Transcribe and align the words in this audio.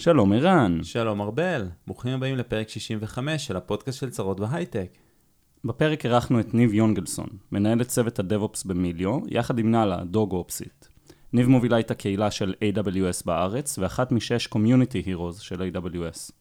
שלום 0.00 0.32
ערן. 0.32 0.78
שלום 0.82 1.20
ארבל, 1.20 1.68
ברוכים 1.86 2.14
הבאים 2.14 2.36
לפרק 2.36 2.68
65 2.68 3.46
של 3.46 3.56
הפודקאסט 3.56 4.00
של 4.00 4.10
צרות 4.10 4.40
בהייטק. 4.40 4.90
בפרק 5.64 6.06
אירחנו 6.06 6.40
את 6.40 6.54
ניב 6.54 6.74
יונגלסון, 6.74 7.28
מנהלת 7.52 7.88
צוות 7.88 8.18
ה 8.18 8.25
DevOps 8.25 8.64
ב 8.64 8.72
Melio, 8.72 9.18
יחד 9.28 9.58
עם 9.58 9.70
נאלה, 9.70 10.04
דוג-אופסית. 10.04 10.88
ניב 11.32 11.48
מובילה 11.48 11.80
את 11.80 11.90
הקהילה 11.90 12.30
של 12.30 12.54
AWS 12.60 13.22
בארץ, 13.26 13.78
ואחת 13.78 14.12
משש 14.12 14.46
Community 14.46 15.02
Heroes 15.06 15.40
של 15.40 15.62
AWS. 15.62 16.32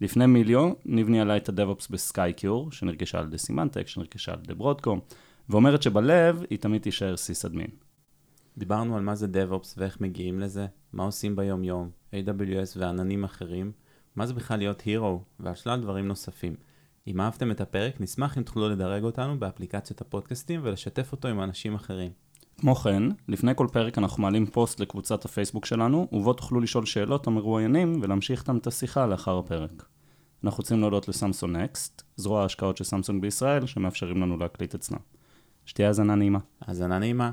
לפני 0.00 0.26
Melio, 0.26 0.72
ניב 0.84 1.08
ניהלה 1.08 1.36
את 1.36 1.48
ה 1.48 1.54
DevOps 1.54 1.88
ב 1.88 1.97
Skycure, 1.97 2.72
שנרכשה 2.72 3.18
על 3.18 3.26
ידי 3.26 3.38
Symantec, 3.38 3.88
שנרכשה 3.88 4.32
על 4.32 4.38
ידי 4.44 4.54
Broadcom, 4.54 5.00
ואומרת 5.48 5.82
שבלב 5.82 6.42
היא 6.50 6.58
תמיד 6.58 6.82
תישאר 6.82 7.16
sysadmin. 7.16 7.70
דיברנו 8.58 8.96
על 8.96 9.02
מה 9.02 9.14
זה 9.14 9.26
DevOps 9.26 9.74
ואיך 9.76 10.00
מגיעים 10.00 10.40
לזה, 10.40 10.66
מה 10.92 11.04
עושים 11.04 11.36
ביום-יום, 11.36 11.97
AWS 12.12 12.76
ועננים 12.76 13.24
אחרים, 13.24 13.72
מה 14.16 14.26
זה 14.26 14.34
בכלל 14.34 14.58
להיות 14.58 14.80
הירו, 14.80 15.22
ועל 15.40 15.54
שלל 15.54 15.80
דברים 15.80 16.08
נוספים. 16.08 16.54
אם 17.06 17.20
אהבתם 17.20 17.50
את 17.50 17.60
הפרק, 17.60 18.00
נשמח 18.00 18.38
אם 18.38 18.42
תוכלו 18.42 18.68
לדרג 18.68 19.02
אותנו 19.02 19.38
באפליקציות 19.38 20.00
הפודקאסטים 20.00 20.60
ולשתף 20.62 21.12
אותו 21.12 21.28
עם 21.28 21.42
אנשים 21.42 21.74
אחרים. 21.74 22.10
כמו 22.60 22.74
כן, 22.74 23.02
לפני 23.28 23.52
כל 23.56 23.66
פרק 23.72 23.98
אנחנו 23.98 24.22
מעלים 24.22 24.46
פוסט 24.46 24.80
לקבוצת 24.80 25.24
הפייסבוק 25.24 25.66
שלנו, 25.66 26.08
ובו 26.12 26.32
תוכלו 26.32 26.60
לשאול 26.60 26.86
שאלות 26.86 27.26
המרואיינים 27.26 28.00
ולהמשיך 28.02 28.40
איתם 28.40 28.56
את 28.56 28.66
השיחה 28.66 29.06
לאחר 29.06 29.38
הפרק. 29.38 29.84
אנחנו 30.44 30.58
רוצים 30.58 30.80
להודות 30.80 31.08
לסמסון 31.08 31.56
נקסט, 31.56 32.02
זרוע 32.16 32.42
ההשקעות 32.42 32.76
של 32.76 32.84
סמסונג 32.84 33.22
בישראל, 33.22 33.66
שמאפשרים 33.66 34.22
לנו 34.22 34.36
להקליט 34.36 34.74
אצלם. 34.74 34.98
שתהיה 35.66 35.88
האזנה 35.88 36.14
נעימה. 36.14 36.38
האזנה 36.60 36.98
נעימה. 36.98 37.30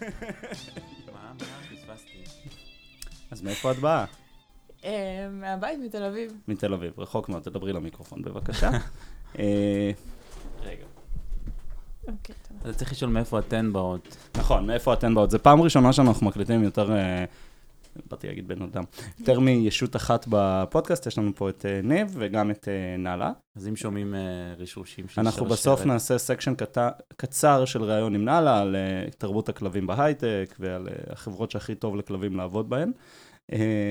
מה? 1.14 1.32
מה? 1.40 1.46
פספסתי. 1.70 2.24
אז 3.30 3.42
מאיפה 3.42 3.72
את 3.72 3.76
באה? 3.76 4.04
אה, 4.84 5.28
מהבית 5.30 5.78
מתל 5.84 6.02
אביב. 6.02 6.32
מתל 6.48 6.74
אביב, 6.74 7.00
רחוק 7.00 7.28
מאוד, 7.28 7.42
תדברי 7.42 7.72
למיקרופון 7.72 8.22
בבקשה. 8.22 8.70
אה, 9.38 9.90
רגע. 10.60 10.84
אוקיי, 12.08 12.34
טוב. 12.48 12.56
אתה 12.62 12.72
צריך 12.72 12.92
לשאול 12.92 13.10
מאיפה 13.10 13.38
אתן 13.38 13.72
באות. 13.72 14.16
נכון, 14.36 14.66
מאיפה 14.66 14.92
אתן 14.92 15.14
באות? 15.14 15.30
זו 15.30 15.38
פעם 15.42 15.62
ראשונה 15.62 15.92
שאנחנו 15.92 16.26
מקליטים 16.26 16.62
יותר, 16.62 16.92
אה, 16.92 17.24
באתי 18.10 18.26
להגיד 18.26 18.48
בן 18.48 18.62
אדם, 18.62 18.84
יותר 19.20 19.40
מישות 19.40 19.96
אחת 19.96 20.26
בפודקאסט, 20.28 21.06
יש 21.06 21.18
לנו 21.18 21.34
פה 21.34 21.48
את 21.48 21.66
אה, 21.66 21.80
ניב 21.82 22.14
וגם 22.18 22.50
את 22.50 22.68
אה, 22.68 22.96
נאלה. 22.98 23.32
אז 23.56 23.68
אם 23.68 23.76
שומעים 23.76 24.14
אה, 24.14 24.20
רשרושים 24.58 25.08
של 25.08 25.20
אנחנו 25.20 25.40
שרשרת- 25.42 25.52
בסוף 25.52 25.86
נעשה 25.86 26.18
section. 26.18 26.52
קצר 27.16 27.64
של 27.64 27.82
ראיון 27.82 28.14
עם 28.14 28.24
נאלה 28.24 28.60
על 28.60 28.76
תרבות 29.18 29.48
הכלבים 29.48 29.86
בהייטק 29.86 30.54
ועל 30.58 30.88
החברות 31.10 31.50
שהכי 31.50 31.74
טוב 31.74 31.96
לכלבים 31.96 32.36
לעבוד 32.36 32.70
בהן. 32.70 32.92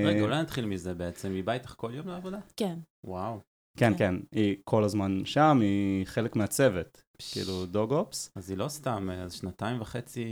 רגע, 0.05 0.21
אולי 0.21 0.41
נתחיל 0.41 0.65
מזה 0.65 0.93
בעצם. 0.93 1.33
היא 1.33 1.43
באה 1.43 1.55
איתך 1.55 1.73
כל 1.77 1.91
יום 1.93 2.07
לעבודה? 2.07 2.37
כן. 2.57 2.75
וואו. 3.03 3.39
כן, 3.77 3.97
כן. 3.97 4.15
היא 4.31 4.55
כל 4.63 4.83
הזמן 4.83 5.21
שם, 5.25 5.59
היא 5.61 6.05
חלק 6.05 6.35
מהצוות, 6.35 7.01
כאילו 7.31 7.65
DogOps. 7.65 8.31
אז 8.35 8.49
היא 8.49 8.57
לא 8.57 8.67
סתם, 8.67 9.09
אז 9.09 9.33
שנתיים 9.33 9.81
וחצי... 9.81 10.25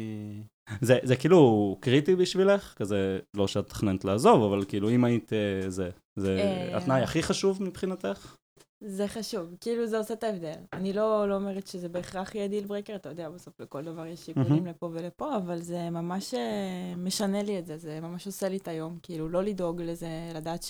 זה, 0.81 0.99
זה 1.03 1.15
כאילו 1.15 1.77
קריטי 1.79 2.15
בשבילך, 2.15 2.73
כזה, 2.77 3.19
לא 3.33 3.47
שאת 3.47 3.69
תכננת 3.69 4.05
לעזוב, 4.05 4.43
אבל 4.43 4.65
כאילו 4.67 4.89
אם 4.89 5.03
היית, 5.03 5.33
אה, 5.33 5.69
זה, 5.69 5.89
זה 6.15 6.37
אה. 6.37 6.77
התנאי 6.77 7.01
הכי 7.01 7.23
חשוב 7.23 7.63
מבחינתך? 7.63 8.35
זה 8.81 9.07
חשוב, 9.07 9.55
כאילו 9.61 9.87
זה 9.87 9.97
עושה 9.97 10.13
את 10.13 10.23
ההבדל. 10.23 10.55
אני 10.73 10.93
לא, 10.93 11.29
לא 11.29 11.35
אומרת 11.35 11.67
שזה 11.67 11.89
בהכרח 11.89 12.35
יהיה 12.35 12.47
deal 12.47 12.65
breaker, 12.65 12.95
אתה 12.95 13.09
יודע, 13.09 13.29
בסוף 13.29 13.53
לכל 13.59 13.83
דבר 13.83 14.05
יש 14.05 14.19
שיקולים 14.25 14.49
מהמם. 14.49 14.67
לפה 14.67 14.89
ולפה, 14.93 15.37
אבל 15.37 15.61
זה 15.61 15.89
ממש 15.89 16.33
אה, 16.33 16.93
משנה 16.97 17.43
לי 17.43 17.59
את 17.59 17.65
זה, 17.65 17.77
זה 17.77 17.99
ממש 18.01 18.25
עושה 18.25 18.49
לי 18.49 18.57
את 18.57 18.67
היום. 18.67 18.99
כאילו, 19.03 19.29
לא 19.29 19.43
לדאוג 19.43 19.81
לזה, 19.81 20.07
לדעת 20.35 20.63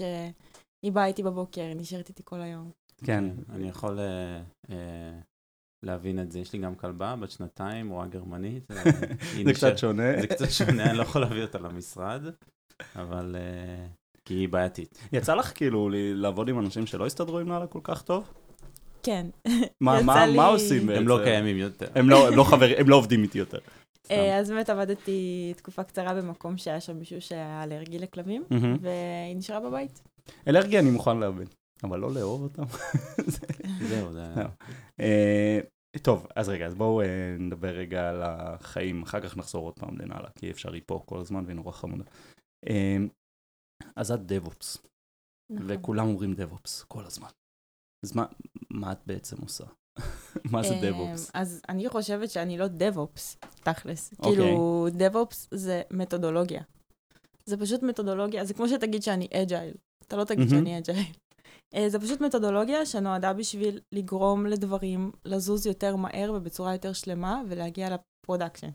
שהיא 0.86 0.94
באה 0.94 1.06
איתי 1.06 1.24
בבוקר, 1.24 1.62
היא 1.62 1.76
נשארת 1.76 2.10
איתי 2.10 2.22
כל 2.26 2.42
היום. 2.42 2.72
כן. 3.04 3.26
אני 3.50 3.70
יכול 3.70 4.00
אה, 4.00 4.42
אה, 4.70 5.20
להבין 5.84 6.20
את 6.20 6.32
זה. 6.32 6.40
יש 6.40 6.54
לי 6.54 6.60
גם 6.60 6.76
כלבה 6.76 7.16
בת 7.16 7.32
שנתיים, 7.32 7.90
רואה 7.90 8.08
גרמנית. 8.08 8.72
אה, 8.72 8.84
היא 9.36 9.46
זה 9.46 9.54
קצת 9.54 9.78
שונה. 9.78 10.22
זה 10.22 10.28
קצת 10.28 10.50
שונה, 10.50 10.90
אני 10.90 10.98
לא 10.98 11.04
יכול 11.04 11.22
להביא 11.22 11.42
אותה 11.42 11.58
למשרד, 11.58 12.22
אבל... 12.96 13.36
כי 14.26 14.34
היא 14.34 14.50
בעייתית. 14.50 14.98
יצא 15.14 15.36
לך 15.36 15.52
כאילו 15.56 15.90
לעבוד 15.94 16.50
עם 16.50 16.60
אנשים 16.60 16.86
שלא 16.86 17.06
הסתדרו 17.06 17.40
עם 17.40 17.48
נעלה 17.50 17.68
כל 17.68 17.80
כך 17.84 18.02
טוב? 18.02 18.34
כן. 19.04 19.28
מה, 19.82 19.96
יצא 19.96 20.06
מה, 20.06 20.26
לי- 20.26 20.38
מה 20.38 20.46
עושים 20.46 20.88
בעצם? 20.88 21.00
הם 21.02 21.08
לא 21.08 21.20
קיימים 21.24 21.58
יותר. 21.58 21.88
הם 21.96 22.10
לא, 22.10 22.28
הם 22.28 22.36
לא 22.36 22.44
חברים, 22.44 22.76
הם 22.80 22.90
לא 22.90 22.96
עובדים 22.96 23.24
איתי 23.24 23.38
יותר. 23.38 23.60
אז 24.10 24.50
באמת 24.50 24.70
עבדתי 24.70 25.54
תקופה 25.58 25.84
קצרה 25.84 26.14
במקום 26.14 26.58
שהיה 26.58 26.82
שם 26.82 26.98
מישהו 26.98 27.22
שהיה 27.22 27.64
אלרגי 27.64 28.00
לכלבים. 28.00 28.44
והיא 28.82 29.36
נשארה 29.36 29.60
בבית. 29.60 30.15
אלרגיה 30.48 30.80
אני 30.80 30.92
מוכן 30.92 31.18
להבין, 31.18 31.48
אבל 31.84 32.00
לא 32.00 32.14
לאהוב 32.14 32.42
אותם. 32.42 32.64
זהו, 33.90 34.14
זה... 34.14 34.34
לא. 34.36 34.50
אה, 35.00 35.60
טוב, 36.02 36.28
אז 36.36 36.50
רגע, 36.50 36.66
אז 36.66 36.76
בואו 36.76 37.02
אה, 37.02 37.36
נדבר 37.40 37.68
רגע 37.68 38.10
על 38.10 38.22
החיים, 38.24 39.04
אחר 39.04 39.22
כך 39.22 39.38
נחזור 39.38 39.66
עוד 39.66 39.80
פעם 39.80 39.98
לנעלה, 39.98 40.30
כי 40.30 40.52
אפשר 40.52 40.74
היא 40.74 40.82
פה 40.86 41.04
כל 41.06 41.20
הזמן 41.20 41.46
והיא 41.46 41.56
נורא 41.56 41.72
חמודה. 41.72 42.04
אה, 42.70 42.98
אז 43.96 44.12
את 44.12 44.26
דב-אופס, 44.26 44.78
נכון. 45.52 45.68
וכולם 45.70 46.08
אומרים 46.08 46.34
דב-אופס 46.34 46.84
כל 46.84 47.06
הזמן. 47.06 47.30
אז 48.06 48.16
מה, 48.16 48.26
מה 48.70 48.92
את 48.92 49.00
בעצם 49.06 49.42
עושה? 49.42 49.66
מה 50.52 50.64
זה 50.64 50.76
דב-אופס? 50.82 51.32
אז 51.34 51.62
אני 51.70 51.90
חושבת 51.90 52.30
שאני 52.30 52.58
לא 52.58 52.68
דב-אופס, 52.68 53.38
תכלס. 53.64 54.14
אוקיי. 54.20 54.36
כאילו, 54.36 54.88
דב-אופס 54.92 55.48
זה 55.52 55.82
מתודולוגיה. 55.92 56.62
זה 57.46 57.58
פשוט 57.58 57.84
מתודולוגיה, 57.84 58.46
זה 58.46 58.54
כמו 58.54 58.68
שתגיד 58.68 59.04
שאני 59.04 59.28
agile. 59.34 59.74
אתה 60.08 60.18
לא 60.18 60.24
תגיד. 60.24 60.50
שאני 60.50 60.78
agile. 60.78 61.06
אה, 61.76 61.90
זה 61.90 62.00
פשוט 62.00 62.22
מתודולוגיה 62.22 62.86
שנועדה 62.86 63.34
בשביל 63.34 63.80
לגרום 63.92 64.46
לדברים 64.46 65.12
לזוז 65.26 65.66
יותר 65.66 65.96
מהר 65.96 66.34
ובצורה 66.36 66.74
יותר 66.74 66.94
שלמה 66.94 67.42
ולהגיע 67.48 67.90
ל 68.24 68.28
production. 68.28 68.70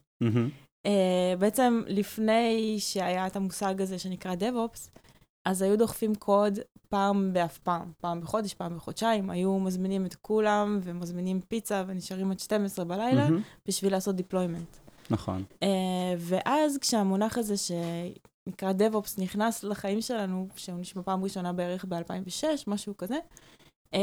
אה, 0.87 0.91
בעצם 1.39 1.83
לפני 1.87 2.77
שהיה 2.79 3.27
את 3.27 3.37
המושג 3.37 3.83
הזה 3.83 3.99
שנקרא 3.99 4.35
DevOps, 4.35 5.01
אז 5.45 5.63
היו 5.63 5.79
דוחפים 5.79 6.15
קוד 6.15 6.59
פעם 6.89 7.33
באף 7.33 7.59
פעם, 7.59 7.93
פעם 8.01 8.21
בחודש, 8.21 8.55
פעם 8.55 8.77
בחודשיים, 8.77 9.31
היו 9.31 9.59
מזמינים 9.59 10.07
את 10.07 10.15
כולם 10.15 10.79
ומזמינים 10.83 11.41
פיצה 11.41 11.85
ונשארים 11.87 12.31
עד 12.31 12.39
12 12.39 12.85
בלילה 12.85 13.25
מהמם. 13.25 13.43
בשביל 13.69 13.93
לעשות 13.93 14.17
deployment. 14.17 14.91
נכון. 15.11 15.45
אה, 15.65 15.67
ואז 16.19 16.79
כשהמונח 16.79 17.39
הזה 17.39 17.55
שנקרא 18.51 18.73
DevOps 18.73 19.23
נכנס 19.23 19.65
לחיים 19.65 20.01
שלנו, 20.01 20.49
שהוא 20.57 20.79
נשמע 20.79 21.03
פעם 21.03 21.25
ראשונה 21.25 21.53
בערך 21.53 21.85
ב-2006, 21.85 22.45
משהו 22.67 22.97
כזה, 22.97 23.19
אה, 23.95 23.99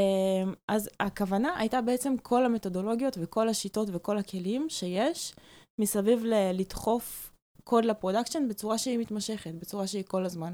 אז 0.67 0.89
הכוונה 0.99 1.59
הייתה 1.59 1.81
בעצם 1.81 2.15
כל 2.23 2.45
המתודולוגיות 2.45 3.17
וכל 3.21 3.49
השיטות 3.49 3.89
וכל 3.91 4.17
הכלים 4.17 4.65
שיש 4.69 5.35
מסביב 5.81 6.25
ל- 6.25 6.51
לדחוף 6.53 7.33
קוד 7.63 7.85
ל 7.85 7.91
production 7.91 8.47
בצורה 8.47 8.77
שהיא 8.77 8.99
מתמשכת, 8.99 9.53
בצורה 9.53 9.87
שהיא 9.87 10.03
כל 10.03 10.25
הזמן. 10.25 10.53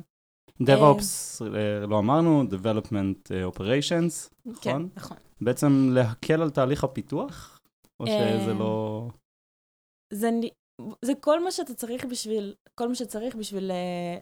DevOps, 0.64 1.42
אה, 1.56 1.86
לא 1.88 2.00
אמרנו, 2.00 2.44
Development 2.44 3.32
אה, 3.32 3.48
Operations, 3.48 4.30
כן, 4.62 4.70
נכון? 4.70 4.90
נכון. 4.96 5.18
בעצם 5.42 5.90
להקל 5.92 6.42
על 6.42 6.50
תהליך 6.50 6.84
הפיתוח? 6.84 7.60
או 8.00 8.08
שזה 8.08 8.52
אה, 8.52 8.54
לא... 8.60 9.08
זה, 10.14 10.30
זה 11.02 11.14
כל 11.20 11.44
מה 11.44 11.52
שאתה 11.52 11.74
צריך 11.74 12.06
בשביל, 12.06 12.56
כל 12.76 12.88
מה 12.88 12.96
שצריך 12.96 13.36
בשביל 13.36 13.72
אה, 13.72 14.18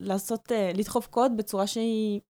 לעשות, 0.00 0.52
אה, 0.52 0.72
לדחוף 0.74 1.06
קוד 1.06 1.32
בצורה 1.36 1.66
שהיא 1.66 2.20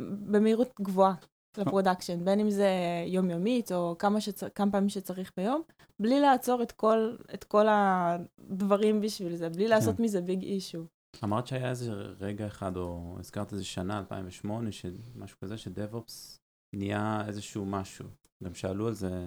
במהירות 0.00 0.70
גבוהה 0.80 1.14
ל 1.58 1.63
production, 1.63 2.24
בין 2.24 2.40
אם 2.40 2.50
זה 2.50 2.68
יומיומית 3.06 3.72
או 3.72 3.96
כמה, 3.98 4.20
שצ... 4.20 4.44
כמה 4.54 4.72
פעמים 4.72 4.88
שצריך 4.88 5.32
ביום, 5.36 5.62
בלי 6.00 6.20
לעצור 6.20 6.62
את 6.62 6.72
כל, 6.72 7.16
את 7.34 7.44
כל 7.44 7.66
הדברים 7.68 9.00
בשביל 9.00 9.36
זה, 9.36 9.48
בלי 9.48 9.68
לעשות 9.68 10.00
מזה 10.00 10.20
big 10.20 10.42
issue. 10.42 10.84
אמרת 11.24 11.46
שהיה 11.46 11.70
איזה 11.70 11.92
רגע 12.20 12.46
אחד, 12.46 12.76
או 12.76 13.16
הזכרת 13.18 13.52
איזה 13.52 13.64
שנה, 13.64 13.98
2008, 13.98 14.70
משהו 15.14 15.38
כזה, 15.38 15.58
ש 15.58 15.79
DevOps 15.79 16.40
נהיה 16.76 17.22
איזשהו 17.26 17.66
משהו. 17.66 18.08
גם 18.44 18.54
שאלו 18.54 18.86
על 18.86 18.94
זה 18.94 19.26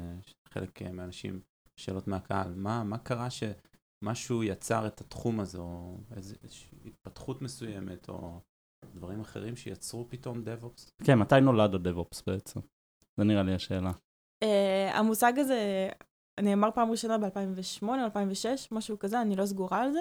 חלק 0.50 0.82
אה, 0.82 0.92
מהאנשים, 0.92 1.40
שאלות 1.76 2.08
מהקהל. 2.08 2.54
מה, 2.56 2.84
מה 2.84 2.98
קרה 2.98 3.30
שמשהו 4.04 4.44
יצר 4.44 4.88
את 4.88 5.02
התחום 5.02 5.40
הזה, 5.40 5.58
או 5.58 5.98
איזו 6.16 6.36
התפתחות 6.86 7.42
מסוימת, 7.42 8.10
או 8.10 8.40
דברים 8.96 9.20
אחרים 9.22 9.56
שיצרו 9.56 10.06
פתאום 10.10 10.44
דב-אופס? 10.44 10.90
כן, 11.04 11.20
מתי 11.20 11.42
נולד 11.42 11.76
ה-DevOps 11.76 12.24
בעצם? 12.28 12.60
זה 13.18 13.24
נראה 13.24 13.44
לי 13.44 13.54
השאלה. 13.54 13.92
Uh, 14.44 14.48
המושג 14.94 15.34
הזה 15.40 15.90
נאמר 16.40 16.72
פעם 16.72 16.92
ראשונה 16.92 17.18
ב-2008 17.18 17.84
או 17.84 17.94
2006, 17.94 18.68
משהו 18.72 19.00
כזה, 19.00 19.22
אני 19.22 19.36
לא 19.36 19.46
סגורה 19.46 19.82
על 19.82 19.92
זה. 19.92 20.00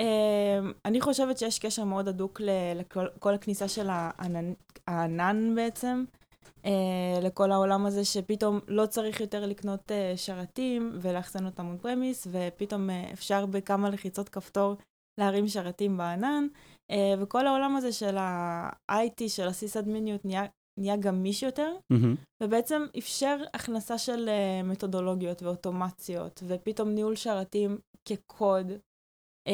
אמ, 0.00 0.72
אני 0.84 1.00
חושבת 1.00 1.38
שיש 1.38 1.58
קשר 1.58 1.84
מאוד 1.84 2.08
הדוק 2.08 2.40
ל- 2.40 2.78
לכל 2.80 3.06
כל 3.18 3.34
הכניסה 3.34 3.68
של 3.68 3.86
הענן, 3.90 4.52
הענן 4.86 5.54
בעצם, 5.54 6.04
לכל 7.22 7.52
העולם 7.52 7.86
הזה 7.86 8.04
שפתאום 8.04 8.60
לא 8.68 8.86
צריך 8.86 9.20
יותר 9.20 9.46
לקנות 9.46 9.92
אה, 9.92 10.12
שרתים 10.16 10.98
ולאחסן 11.00 11.46
אותם 11.46 11.76
on 11.76 11.84
premise, 11.84 12.28
ופתאום 12.30 12.90
אה, 12.90 13.12
אפשר 13.12 13.46
בכמה 13.46 13.90
לחיצות 13.90 14.28
כפתור 14.28 14.76
להרים 15.20 15.48
שרתים 15.48 15.96
בענן, 15.96 16.46
אה, 16.90 17.14
וכל 17.18 17.46
העולם 17.46 17.76
הזה 17.76 17.92
של 17.92 18.16
ה-IT, 18.16 19.28
של 19.28 19.48
הסיס-אדמיניות, 19.48 20.24
נהיה, 20.24 20.44
נהיה 20.80 20.96
גמיש 20.96 21.42
יותר. 21.42 21.74
מהמם. 21.90 22.14
ובעצם 22.42 22.86
אפשר 22.98 23.36
הכנסה 23.54 23.98
של 23.98 24.28
uh, 24.28 24.66
מתודולוגיות 24.66 25.42
ואוטומציות, 25.42 26.42
ופתאום 26.46 26.88
ניהול 26.88 27.14
שרתים 27.14 27.78
כקוד. 28.04 28.72
Uh, 29.46 29.48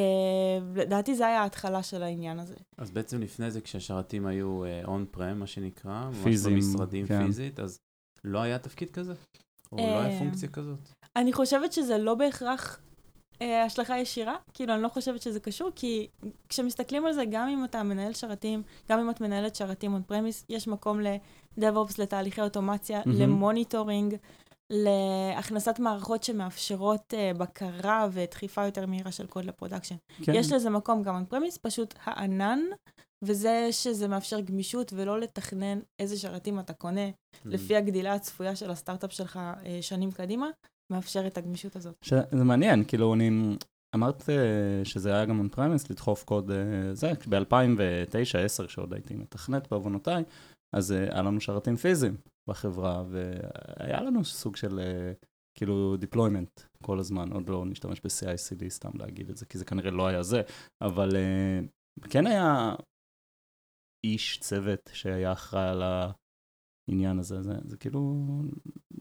לדעתי 0.75 1.15
זה 1.15 1.27
היה 1.27 1.43
ההתחלה 1.43 1.83
של 1.83 2.03
העניין 2.03 2.39
הזה. 2.39 2.55
אז 2.79 2.91
בעצם 2.91 3.21
לפני 3.21 3.51
זה, 3.51 3.61
כשהשרתים 3.61 4.27
היו 4.27 4.63
on 4.85 5.07
prem, 5.11 5.39
מה 5.39 5.47
שנקרא, 5.47 6.05
ממש 6.05 6.17
פיזיים, 6.25 6.57
במשרדים 6.57 7.07
כן. 7.07 7.27
פיזית, 7.27 7.61
אז 7.61 7.79
לא 8.25 8.39
היה 8.39 8.59
תפקיד 8.59 8.91
כזה? 8.91 9.15
או 9.73 9.77
לא 9.77 9.83
אה, 9.83 10.05
היה 10.05 10.19
פונקציה 10.19 10.49
כזאת? 10.49 10.79
אני 11.17 11.33
חושבת 11.33 11.73
שזה 11.73 11.99
לא 11.99 12.15
בהכרח 12.15 12.81
אה, 13.35 13.45
השלכה 13.67 13.99
ישירה, 13.99 14.37
כאילו 14.55 14.75
אני 14.75 14.83
לא 14.83 14.89
חושבת 14.89 15.23
שזה 15.23 15.41
קשור, 15.41 15.71
כי 15.75 16.09
כשמסתכלים 16.49 17.07
על 17.07 17.13
זה, 17.13 17.25
גם 17.31 17.49
אם 17.49 17.65
אתה 17.65 17.83
מנהל 17.83 18.13
שרתים, 18.13 18.63
גם 18.91 18.99
אם 18.99 19.11
את 19.11 19.21
מנהלת 19.21 19.57
שרתים 19.57 19.97
on 19.97 20.13
premise, 20.13 20.45
יש 20.49 20.69
מקום 20.69 21.01
ל-DevOps, 21.01 21.95
לתהליכי 21.99 22.41
אוטומציה, 22.41 23.01
מהמם. 23.07 23.21
ל 23.21 23.29
monitoring, 23.29 24.17
להכנסת 24.73 25.79
מערכות 25.79 26.23
שמאפשרות 26.23 27.15
אה, 27.15 27.39
בקרה 27.39 28.09
ודחיפה 28.13 28.65
יותר 28.65 28.87
מהירה 28.87 29.13
של 29.13 29.27
קוד 29.27 29.45
ל 29.45 29.49
production. 29.49 29.95
כן. 30.23 30.33
יש 30.35 30.53
לזה 30.53 30.71
מקום 30.71 31.03
גם 31.03 31.23
on 31.23 31.33
premise, 31.35 31.59
פשוט 31.63 31.95
הענן, 32.05 32.59
וזה 33.23 33.69
שזה 33.71 34.09
מאפשר 34.09 34.41
גמישות 34.41 34.93
ולא 34.97 35.21
לתכנן 35.21 35.79
איזה 35.99 36.17
שרתים 36.17 36.61
אתה 36.61 36.73
קונה, 36.73 37.11
לפי 37.45 37.77
הגדילה 37.77 38.15
הצפויה 38.15 38.57
של 38.57 38.71
הסטארט-אפ 38.71 39.13
שלך 39.13 39.37
אה, 39.37 39.79
שנים 39.81 40.11
קדימה, 40.11 40.51
מאפשר 40.93 41.27
את 41.27 41.39
הגמישות 41.39 41.77
הזאת. 41.77 41.95
ש... 42.03 42.13
זה 42.13 42.45
מעניין, 42.45 42.85
כאילו, 42.85 43.15
אני... 43.15 43.57
אמרת 43.95 44.29
אה, 44.31 44.85
שזה 44.85 45.15
היה 45.15 45.25
גם 45.25 45.49
on 45.49 45.55
premise, 45.57 45.87
לדחוף 45.91 46.25
קוד 46.25 46.51
זה, 46.93 47.13
ב-2009-2010, 47.29 48.67
כשעוד 48.67 48.93
הייתי 48.93 49.15
מתכנת 49.15 49.71
בעוונותיי, 49.71 50.25
אז 50.77 50.91
היה 50.91 51.23
לנו 51.23 51.41
שרתים 51.41 51.77
פיזיים 51.77 52.17
בחברה, 52.49 53.05
והיה 53.11 54.03
לנו 54.03 54.25
סוג 54.25 54.57
של 54.57 54.79
אה, 54.79 55.13
כאילו 55.55 55.97
deployment 56.01 56.63
כל 56.83 56.99
הזמן, 56.99 57.33
עוד 57.33 57.49
לא 57.49 57.67
נשתמש 57.67 58.01
ב-CI/CD 58.01 58.69
סתם 58.69 58.91
להגיד 58.95 59.31
את 59.31 59.37
זה, 59.37 59.47
כי 59.47 59.59
זה 59.59 59.65
כנראה 59.65 59.91
לא 59.91 60.07
היה 60.07 60.23
זה, 60.23 60.43
אבל 60.81 61.17
אה, 61.17 61.61
כן 62.11 62.27
היה 62.27 62.75
איש 64.05 64.39
צוות 64.39 64.91
שהיה 64.93 65.33
אחראי 65.33 65.69
על 65.69 65.83
העניין 66.89 67.19
הזה, 67.19 67.43
זה, 67.43 67.53
זה 67.65 67.77
כאילו 67.77 68.15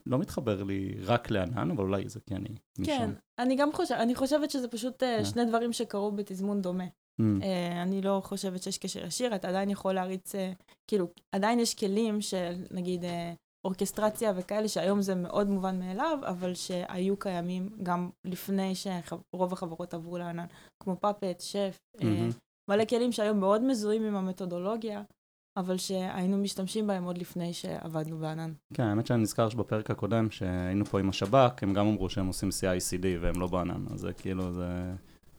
לא 0.06 0.18
מתחבר 0.18 0.62
לי 0.62 0.94
רק 1.00 1.30
לענן, 1.30 1.70
אבל 1.70 1.84
אולי 1.84 2.08
זה 2.08 2.20
כי 2.20 2.34
אני 2.34 2.56
משם. 2.78 2.92
כן, 2.92 3.10
אני 3.38 3.56
גם 3.56 3.72
חושבת, 3.72 3.98
אני 3.98 4.14
חושבת 4.14 4.50
שזה 4.50 4.68
פשוט 4.68 5.02
אה, 5.02 5.18
כן. 5.18 5.24
שני 5.24 5.44
דברים 5.44 5.72
שקרו 5.72 6.12
בתזמון 6.12 6.62
דומה. 6.62 6.84
אה, 7.42 7.82
אני 7.82 8.02
לא 8.02 8.20
חושבת 8.24 8.62
שיש 8.62 8.78
קשר 8.78 9.06
ישיר, 9.06 9.34
אתה 9.34 9.48
עדיין 9.48 9.70
יכול 9.70 9.92
להריץ, 9.92 10.34
אה, 10.34 10.52
כאילו, 10.90 11.08
עדיין 11.32 11.60
יש 11.60 11.74
כלים 11.74 12.20
של 12.20 12.64
נגיד 12.70 13.04
אה, 13.04 13.32
אורכסטרציה 13.64 14.32
וכאלה, 14.36 14.68
שהיום 14.68 15.02
זה 15.02 15.14
מאוד 15.14 15.48
מובן 15.48 15.78
מאליו, 15.78 16.18
אבל 16.22 16.54
שהיו 16.54 17.16
קיימים 17.16 17.68
גם 17.82 18.10
לפני 18.24 18.72
שרוב 18.74 19.52
החברות 19.52 19.94
עברו 19.94 20.18
לענן, 20.18 20.46
כמו 20.82 20.96
פאפט, 21.00 21.40
שף. 21.40 21.78
מלא 22.70 22.84
כלים 22.84 23.12
שהיום 23.12 23.40
מאוד 23.40 23.62
מזוהים 23.62 24.02
עם 24.02 24.16
המתודולוגיה, 24.16 25.02
אבל 25.58 25.76
שהיינו 25.76 26.38
משתמשים 26.38 26.86
בהם 26.86 27.04
עוד 27.04 27.18
לפני 27.18 27.52
שעבדנו 27.52 28.18
בענן. 28.18 28.52
כן, 28.74 28.82
האמת 28.82 29.06
שאני 29.06 29.22
נזכר 29.22 29.48
שבפרק 29.48 29.90
הקודם, 29.90 30.30
שהיינו 30.30 30.84
פה 30.84 31.00
עם 31.00 31.08
השב"כ, 31.08 31.62
הם 31.62 31.72
גם 31.72 31.86
אמרו 31.86 32.10
שהם 32.10 32.26
עושים 32.26 32.48
CI/CD 32.48 33.06
והם 33.20 33.40
לא 33.40 33.46
בענן, 33.46 33.84
אז 33.92 34.00
זה 34.00 34.12
כאילו, 34.12 34.52
זה 34.52 34.92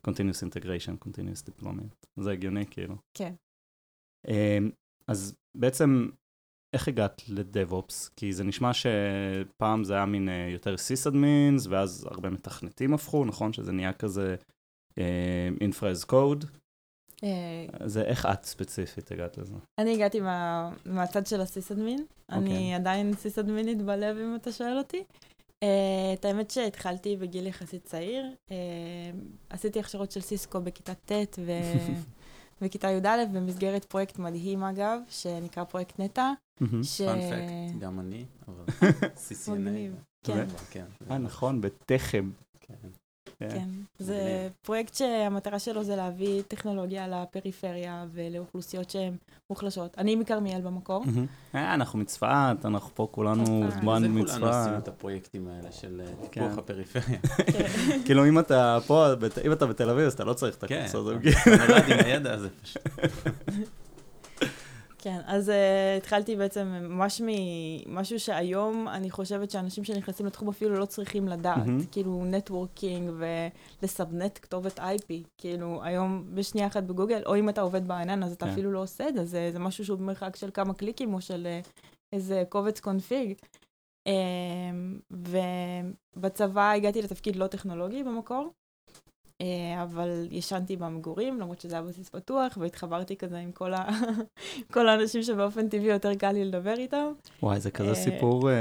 continuous 0.08 0.44
integration, 0.44 1.08
continuous 1.08 1.50
deployment. 1.50 2.08
זה 2.18 2.32
הגיוני, 2.32 2.66
כאילו. 2.66 2.96
כן. 3.14 3.34
אמ, 4.28 4.70
אז 5.08 5.36
בעצם, 5.56 6.10
איך 6.74 6.88
הגעת 6.88 7.22
לדב-אופס? 7.30 8.10
כי 8.16 8.34
זה 8.34 8.44
נשמע 8.44 8.72
שפעם 8.74 9.84
זה 9.84 9.94
היה 9.94 10.06
מין 10.06 10.30
אה, 10.30 10.50
יותר 10.50 10.76
sysadmins, 10.76 11.70
ואז 11.70 12.08
הרבה 12.12 12.30
מתכנתים 12.30 12.94
הפכו, 12.94 13.26
נכון? 13.26 13.54
שזה 13.54 13.72
נהיה 13.72 13.94
כזה 13.94 14.36
infra 15.60 15.86
as 15.94 16.06
code. 16.12 16.46
אה, 17.24 17.66
אז 17.80 17.98
איך 17.98 18.26
את 18.26 18.44
ספציפית 18.44 19.12
הגעת 19.12 19.38
לזה? 19.38 19.54
אני 19.78 19.94
הגעתי 19.94 20.20
מה, 20.20 20.72
מהצד 20.86 21.28
של 21.28 21.42
הסיס-אדמין. 21.42 22.06
אני 22.30 22.50
אוקיי. 22.50 22.76
עדיין 22.76 23.14
סיס-אדמינית 23.14 23.82
בלב, 23.82 24.18
אם 24.18 24.36
אתה 24.36 24.52
שואל 24.52 24.78
אותי. 24.78 25.04
Uh, 25.64 26.20
את 26.20 26.26
האמת 26.26 26.52
שהתחלתי 26.52 27.18
בגיל 27.18 27.48
יחסית 27.48 27.84
צעיר. 27.84 28.26
Uh, 28.48 28.52
עשיתי 29.50 29.80
הכשרות 29.80 30.12
של 30.12 30.22
סיסקו 30.22 30.62
בכיתה 30.62 30.94
ט' 30.94 31.40
ו... 31.40 31.52
וכיתה 32.62 32.88
י"א 32.92 33.26
במסגרת 33.34 33.86
פרויקט 33.86 34.20
מדהים, 34.20 34.64
אגב, 34.64 35.00
שנקרא 35.10 35.64
פרויקט 35.64 36.00
נטע. 36.00 36.32
ש... 36.84 37.02
פאנפקט, 37.02 37.80
גם 37.80 38.00
אני, 38.00 38.26
אבל 38.48 38.64
CCNA. 39.28 39.52
מגניב. 39.52 39.96
כן, 40.24 40.46
כן. 40.72 40.86
אה, 41.12 41.18
נכון, 41.18 41.62
בתכם. 41.62 42.30
כן. 43.40 43.50
כן. 43.50 43.68
זה. 44.00 44.48
פרויקט 44.62 44.94
שהמטרה 44.96 45.60
שלו 45.60 45.84
זה 45.84 45.96
להביא 45.96 46.42
טכנולוגיה 46.48 47.08
לפריפריה 47.08 48.06
ולאוכלוסיות 48.14 48.90
שהן 48.90 49.16
מוחלשות. 49.50 49.98
אני 49.98 50.16
מכרמיאל 50.16 50.62
במקור. 50.62 51.04
אה, 51.56 51.74
אנחנו 51.74 52.00
מצפת, 52.00 52.26
אנחנו 52.66 52.90
פה 52.96 53.08
כולנו 53.12 53.44
צפת. 53.44 53.74
זה 53.74 53.80
זמן 53.82 53.84
כולנו 53.84 54.10
מצפת. 54.10 54.44
עשינו 54.44 54.78
את 54.78 54.88
הפרויקטים 54.88 55.48
האלה 55.48 55.72
של 55.72 56.02
אה, 56.06 56.12
כן. 56.32 56.42
טיפוח 56.44 56.58
הפריפריה. 56.58 57.20
כן. 57.46 57.68
כאילו 58.06 58.26
אם 58.28 58.40
אתה 58.40 58.78
פה, 58.88 59.16
בת- 59.16 59.38
אם 59.40 59.52
אתה 59.52 59.66
בתל 59.66 59.90
אביב, 59.90 60.06
אז 60.06 60.14
אתה 60.14 60.24
לא 60.24 60.34
צריך 60.34 60.56
את 60.58 60.64
כן, 60.64 60.86
הקורס 60.90 60.96
הזה. 60.96 61.16
אתה 61.56 61.68
נולד 61.68 61.84
עם 61.92 62.06
הידע 62.06 62.34
הזה 62.34 62.48
פשוט. 62.64 62.82
כן, 65.04 65.20
אז 65.26 65.50
uh, 65.50 65.54
התחלתי 65.98 66.36
בעצם 66.36 66.68
ממש 66.68 67.22
ממשהו 67.26 68.20
שהיום 68.20 68.88
אני 68.88 69.12
חושבת 69.12 69.52
שאנשים 69.52 69.84
שנכנסים 69.84 70.26
לתחום 70.26 70.50
אפילו 70.50 70.76
לא 70.76 70.86
צריכים 70.86 71.28
לדעת, 71.28 71.58
מהמם. 71.58 71.86
כאילו 71.92 72.26
נטוורקינג 72.26 73.12
ולסבנט 73.82 74.40
כתובת 74.42 74.80
IP, 74.80 75.14
כאילו 75.38 75.84
היום 75.84 76.26
בשנייה 76.34 76.68
אחת 76.68 76.84
בגוגל, 76.84 77.22
או 77.26 77.36
אם 77.36 77.50
אתה 77.50 77.62
עובד 77.62 77.88
בענן 77.88 78.24
אז 78.24 78.32
אתה 78.34 78.46
כן. 78.46 78.52
אפילו 78.52 78.72
לא 78.72 78.80
עושה 78.80 79.10
את 79.10 79.14
זה, 79.14 79.26
זה, 79.26 79.50
זה 79.52 79.60
משהו 79.60 79.86
שהוא 79.86 80.00
במרחק 80.00 80.36
של 80.36 80.50
כמה 80.54 80.74
קליקים 80.74 81.14
או 81.14 81.22
של 81.22 81.48
uh, 81.64 81.68
איזה 82.14 82.44
קובץ 82.50 82.80
קונפיג. 82.80 83.34
Um, 84.10 85.16
ובצבא 86.16 86.72
הגעתי 86.72 87.02
לתפקיד 87.02 87.36
לא 87.36 87.48
טכנולוגי 87.48 88.04
במקור. 88.04 88.52
אה, 89.44 89.84
אבל 89.84 90.28
ישנתי 90.32 90.76
במגורים, 90.76 91.40
למרות 91.40 91.62
שזה 91.62 91.76
היה 91.76 91.84
בסיס 91.84 92.10
פתוח, 92.10 92.58
והתחברתי 92.58 93.16
כזה 93.16 93.38
עם 93.38 93.52
כל, 93.52 93.74
ה... 93.74 93.90
כל 94.74 94.90
האנשים 94.90 95.24
שבאופן 95.24 95.70
טבעי 95.70 95.88
יותר 95.88 96.16
קל 96.16 96.32
לי 96.32 96.46
לדבר 96.46 96.74
איתם. 96.78 97.06
וואי, 97.44 97.60
זה 97.60 97.72
כזה 97.72 97.90
אה, 97.90 97.96
סיפור 97.96 98.50
אה, 98.50 98.56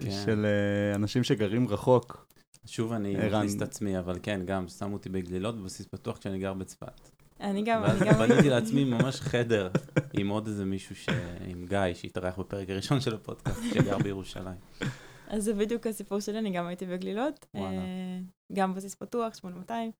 כן. 0.00 0.10
של 0.10 0.46
אנשים 0.94 1.24
שגרים 1.24 1.68
רחוק. 1.68 2.26
שוב 2.66 2.92
אני. 2.92 3.16
מכניס 3.16 3.56
את 3.56 3.62
עצמי, 3.62 3.98
אבל 3.98 4.18
כן, 4.22 4.40
גם 4.44 4.68
שמו 4.68 4.92
אותי 4.92 5.08
בגלילות 5.08 5.60
בבסיס 5.60 5.86
פתוח 5.86 6.18
כשאני 6.18 6.38
גר 6.38 6.54
בצפת. 6.54 7.10
אני 7.40 7.62
גם, 7.62 7.84
אני 7.84 8.10
גם... 8.10 8.18
בניתי 8.18 8.48
לעצמי 8.48 8.84
ממש 8.84 9.20
חדר 9.20 9.70
עם 10.12 10.28
עוד 10.28 10.46
איזה 10.46 10.64
מישהו, 10.64 10.96
ש- 10.96 11.08
עם 11.46 11.66
גיא, 11.68 11.94
שהתארח 11.94 12.38
בפרק 12.38 12.70
הראשון 12.70 13.00
של 13.00 13.14
הפודקאסט, 13.14 13.62
שגר 13.74 13.98
בירושלים. 13.98 14.84
אז 15.30 15.44
זה 15.44 15.54
בדיוק 15.54 15.86
הסיפור 15.86 16.20
שלי, 16.20 16.38
אני 16.38 16.50
גם 16.50 16.66
הייתי 16.66 16.86
בגלילות. 16.86 17.46
וואלה. 17.54 17.76
אה, 17.76 18.18
גם 18.52 18.74
בסיס 18.74 18.94
פתוח, 18.94 19.34
8200. 19.34 19.90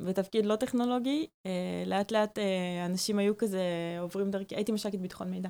בתפקיד 0.00 0.46
לא 0.46 0.56
טכנולוגי, 0.56 1.26
אה, 1.46 1.82
לאט 1.86 2.12
לאט 2.12 2.38
אה, 2.38 2.86
אנשים 2.86 3.18
היו 3.18 3.36
כזה 3.36 3.62
עוברים 4.00 4.30
דרכי, 4.30 4.56
הייתי 4.56 4.72
מש"קית 4.72 5.00
ביטחון 5.00 5.30
מידע. 5.30 5.48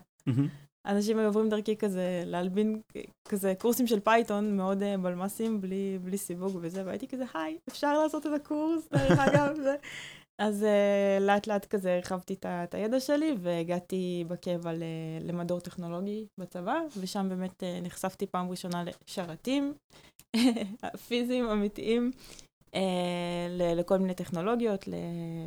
אנשים 0.86 1.18
היו 1.18 1.26
עוברים 1.26 1.48
דרכי 1.48 1.76
כזה 1.76 2.22
להלבין 2.26 2.80
כזה 3.28 3.54
קורסים 3.58 3.86
של 3.86 4.00
Python 4.00 4.56
מאוד 4.56 4.82
אה, 4.82 4.98
בלמ"סים, 4.98 5.60
בלי, 5.60 5.98
בלי 6.02 6.18
סיווג 6.18 6.58
וזה, 6.60 6.82
והייתי 6.86 7.08
כזה, 7.08 7.24
היי, 7.34 7.58
אפשר 7.68 8.02
לעשות 8.02 8.26
את 8.26 8.32
הקורס, 8.32 8.88
דרך 8.92 9.18
אגב, 9.18 9.56
זה. 9.56 9.76
אז 10.38 10.62
uh, 10.62 11.22
לאט 11.22 11.46
לאט 11.46 11.64
כזה 11.66 11.94
הרחבתי 11.96 12.34
את 12.34 12.46
את 12.46 12.74
הידע 12.74 13.00
שלי, 13.00 13.34
והגעתי 13.40 14.24
בקבע 14.28 14.72
ל- 14.72 14.82
למדור 15.22 15.60
טכנולוגי 15.60 16.26
בצבא, 16.40 16.80
ושם 17.00 17.26
באמת 17.28 17.62
uh, 17.62 17.86
נחשפתי 17.86 18.26
פעם 18.26 18.50
ראשונה 18.50 18.84
לשרתים 19.08 19.74
פיזיים 21.08 21.44
אמיתיים, 21.44 22.10
uh, 22.70 22.76
ל- 23.50 23.74
לכל 23.80 23.98
מיני 23.98 24.14
טכנולוגיות, 24.14 24.88
ל- 24.88 24.94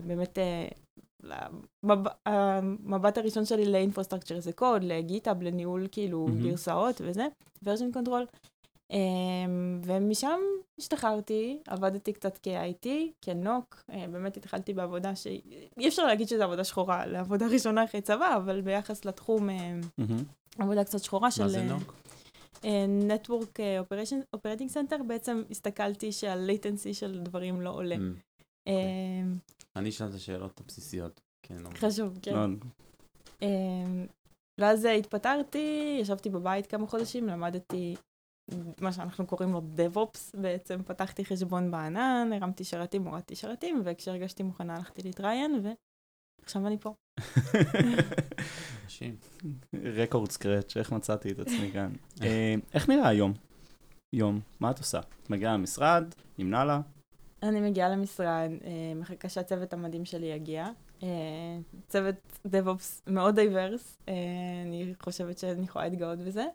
באמת, 0.08 0.38
uh, 0.38 1.86
המבט 2.25 3.18
הראשון 3.18 3.46
שלי 3.46 3.65
לאינפרסטרקצ'ר 3.72 4.39
זה 4.39 4.54
קוד, 4.54 4.84
לגיטאב, 4.84 5.42
לניהול 5.44 5.88
כאילו. 5.92 6.27
גרסאות 6.44 7.01
וזה, 7.06 7.27
version 7.65 7.98
control. 7.98 8.38
אמ, 8.92 9.82
ומשם 9.84 10.39
השתחררתי, 10.80 11.60
עבדתי 11.68 12.13
קצת 12.13 12.39
כ-IT, 12.44 12.88
כנוק, 13.22 13.84
אה, 13.89 14.08
באמת 14.08 14.38
התחלתי 14.38 14.74
בעבודה 14.74 15.15
שאי 15.15 15.88
אפשר 15.88 16.04
להגיד 16.06 16.27
שזו 16.27 16.44
עבודה 16.44 16.63
שחורה 16.63 17.06
לעבודה 17.06 17.48
ראשונה 17.48 17.84
אחרי 17.84 18.01
צבא, 18.01 18.36
אבל 18.38 18.62
ביחס 18.62 19.06
לתחום, 19.06 19.50
אה. 19.50 19.74
עבודה 20.60 20.84
קצת 20.84 21.00
שחורה 21.04 21.32
של... 21.32 21.44
מה 21.44 21.50
זה 21.50 21.60
אה, 21.60 21.63
נוק? 21.63 21.94
Network 23.08 23.58
Operation- 23.84 24.38
Operating 24.38 24.74
Center, 24.74 25.04
בעצם 25.08 25.44
הסתכלתי 25.51 26.12
שה-latency 26.12 26.94
של 26.94 27.20
דברים 27.24 27.62
לא 27.62 27.70
עולה. 27.70 27.96
אמ, 27.96 28.13
אמ, 28.68 29.38
אני 29.75 29.89
אשאל 29.89 30.08
את 30.08 30.13
השאלות 30.13 30.60
הבסיסיות. 30.60 31.22
כן, 31.44 31.56
לא- 31.63 31.70
חשוב, 31.70 32.20
כן. 32.22 32.34
לא, 32.34 32.46
אמ, 33.42 34.06
ואז 34.62 34.86
התפטרתי, 34.86 35.98
ישבתי 36.01 36.30
בבית 36.30 36.68
כמה 36.68 36.88
חודשים, 36.88 37.27
למדתי 37.27 37.96
מה 38.81 38.91
שאנחנו 38.91 39.27
קוראים 39.27 39.51
לו 39.51 39.61
DevOps, 39.77 40.41
בעצם 40.41 40.83
פתחתי 40.83 41.25
חשבון 41.25 41.71
בענן, 41.71 42.29
הרמתי 42.33 42.63
שרתים, 42.63 43.07
הורדתי 43.07 43.35
שרתים, 43.35 43.81
וכשהרגשתי 43.85 44.43
מוכנה 44.43 44.75
הלכתי 44.75 45.01
להתראיין, 45.03 45.61
ועכשיו 46.43 46.67
אני 46.67 46.77
פה. 46.77 46.93
אנשים. 48.83 49.15
record 49.84 50.31
scratch, 50.31 50.77
איך 50.77 50.91
מצאתי 50.91 51.31
את 51.31 51.39
עצמי 51.39 51.71
כאן. 51.73 51.93
אה, 52.23 52.55
איך 52.73 52.89
נראה 52.89 53.07
היום? 53.07 53.33
יום, 54.15 54.39
מה 54.59 54.71
את 54.71 54.79
עושה? 54.79 54.99
את 54.99 55.29
מגיעה 55.29 55.53
למשרד, 55.53 56.03
עם 56.37 56.49
נאלה? 56.49 56.81
אני 57.43 57.61
מגיעה 57.61 57.89
למשרד, 57.89 58.49
אה, 58.63 58.93
מחכה 58.95 59.29
שהצוות 59.29 59.73
המדהים 59.73 60.05
שלי 60.05 60.25
יגיע. 60.25 60.69
אה, 61.03 61.57
צוות 61.87 62.15
DevOps 62.47 63.01
מאוד 63.07 63.35
diverse, 63.36 63.98
אני 64.65 64.93
חושבת 65.03 65.37
שאני 65.37 65.63
יכולה 65.63 65.87
להתגאות 65.87 66.19
בזה. 66.19 66.45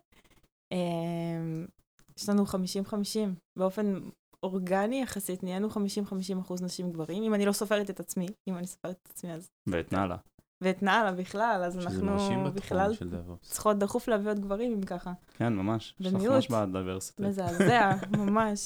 יש 2.21 2.29
לנו 2.29 2.43
50-50, 2.43 2.47
באופן 3.59 3.99
אורגני 4.43 5.01
יחסית, 5.01 5.43
נהיינו 5.43 5.67
50-50 5.69 5.73
אחוז 6.41 6.61
נשים 6.61 6.91
גברים, 6.91 7.23
אם 7.23 7.33
אני 7.33 7.45
לא 7.45 7.51
סופרת 7.51 7.89
את 7.89 7.99
עצמי, 7.99 8.27
אם 8.49 8.57
אני 8.57 8.67
סופרת 8.67 8.95
את 9.03 9.09
עצמי 9.09 9.33
אז... 9.33 9.49
ואת 9.67 9.93
נאלה. 9.93 10.15
ואת 10.61 10.83
נאלה 10.83 11.11
בכלל, 11.11 11.63
אז 11.65 11.77
אנחנו 11.77 12.17
בכלל. 12.53 12.95
צריכות 13.41 13.77
דחוף 13.77 14.07
להביא 14.07 14.29
עוד 14.29 14.39
גברים 14.39 14.73
אם 14.73 14.81
ככה. 14.81 15.13
כן, 15.37 15.53
ממש. 15.53 15.95
יש 15.99 16.07
לך 16.07 16.13
במיעוט. 16.13 16.35
ממש 16.35 16.49
בעד 16.49 16.71
diversity. 16.71 17.23
מזעזע, 17.23 17.91
ממש. 18.17 18.65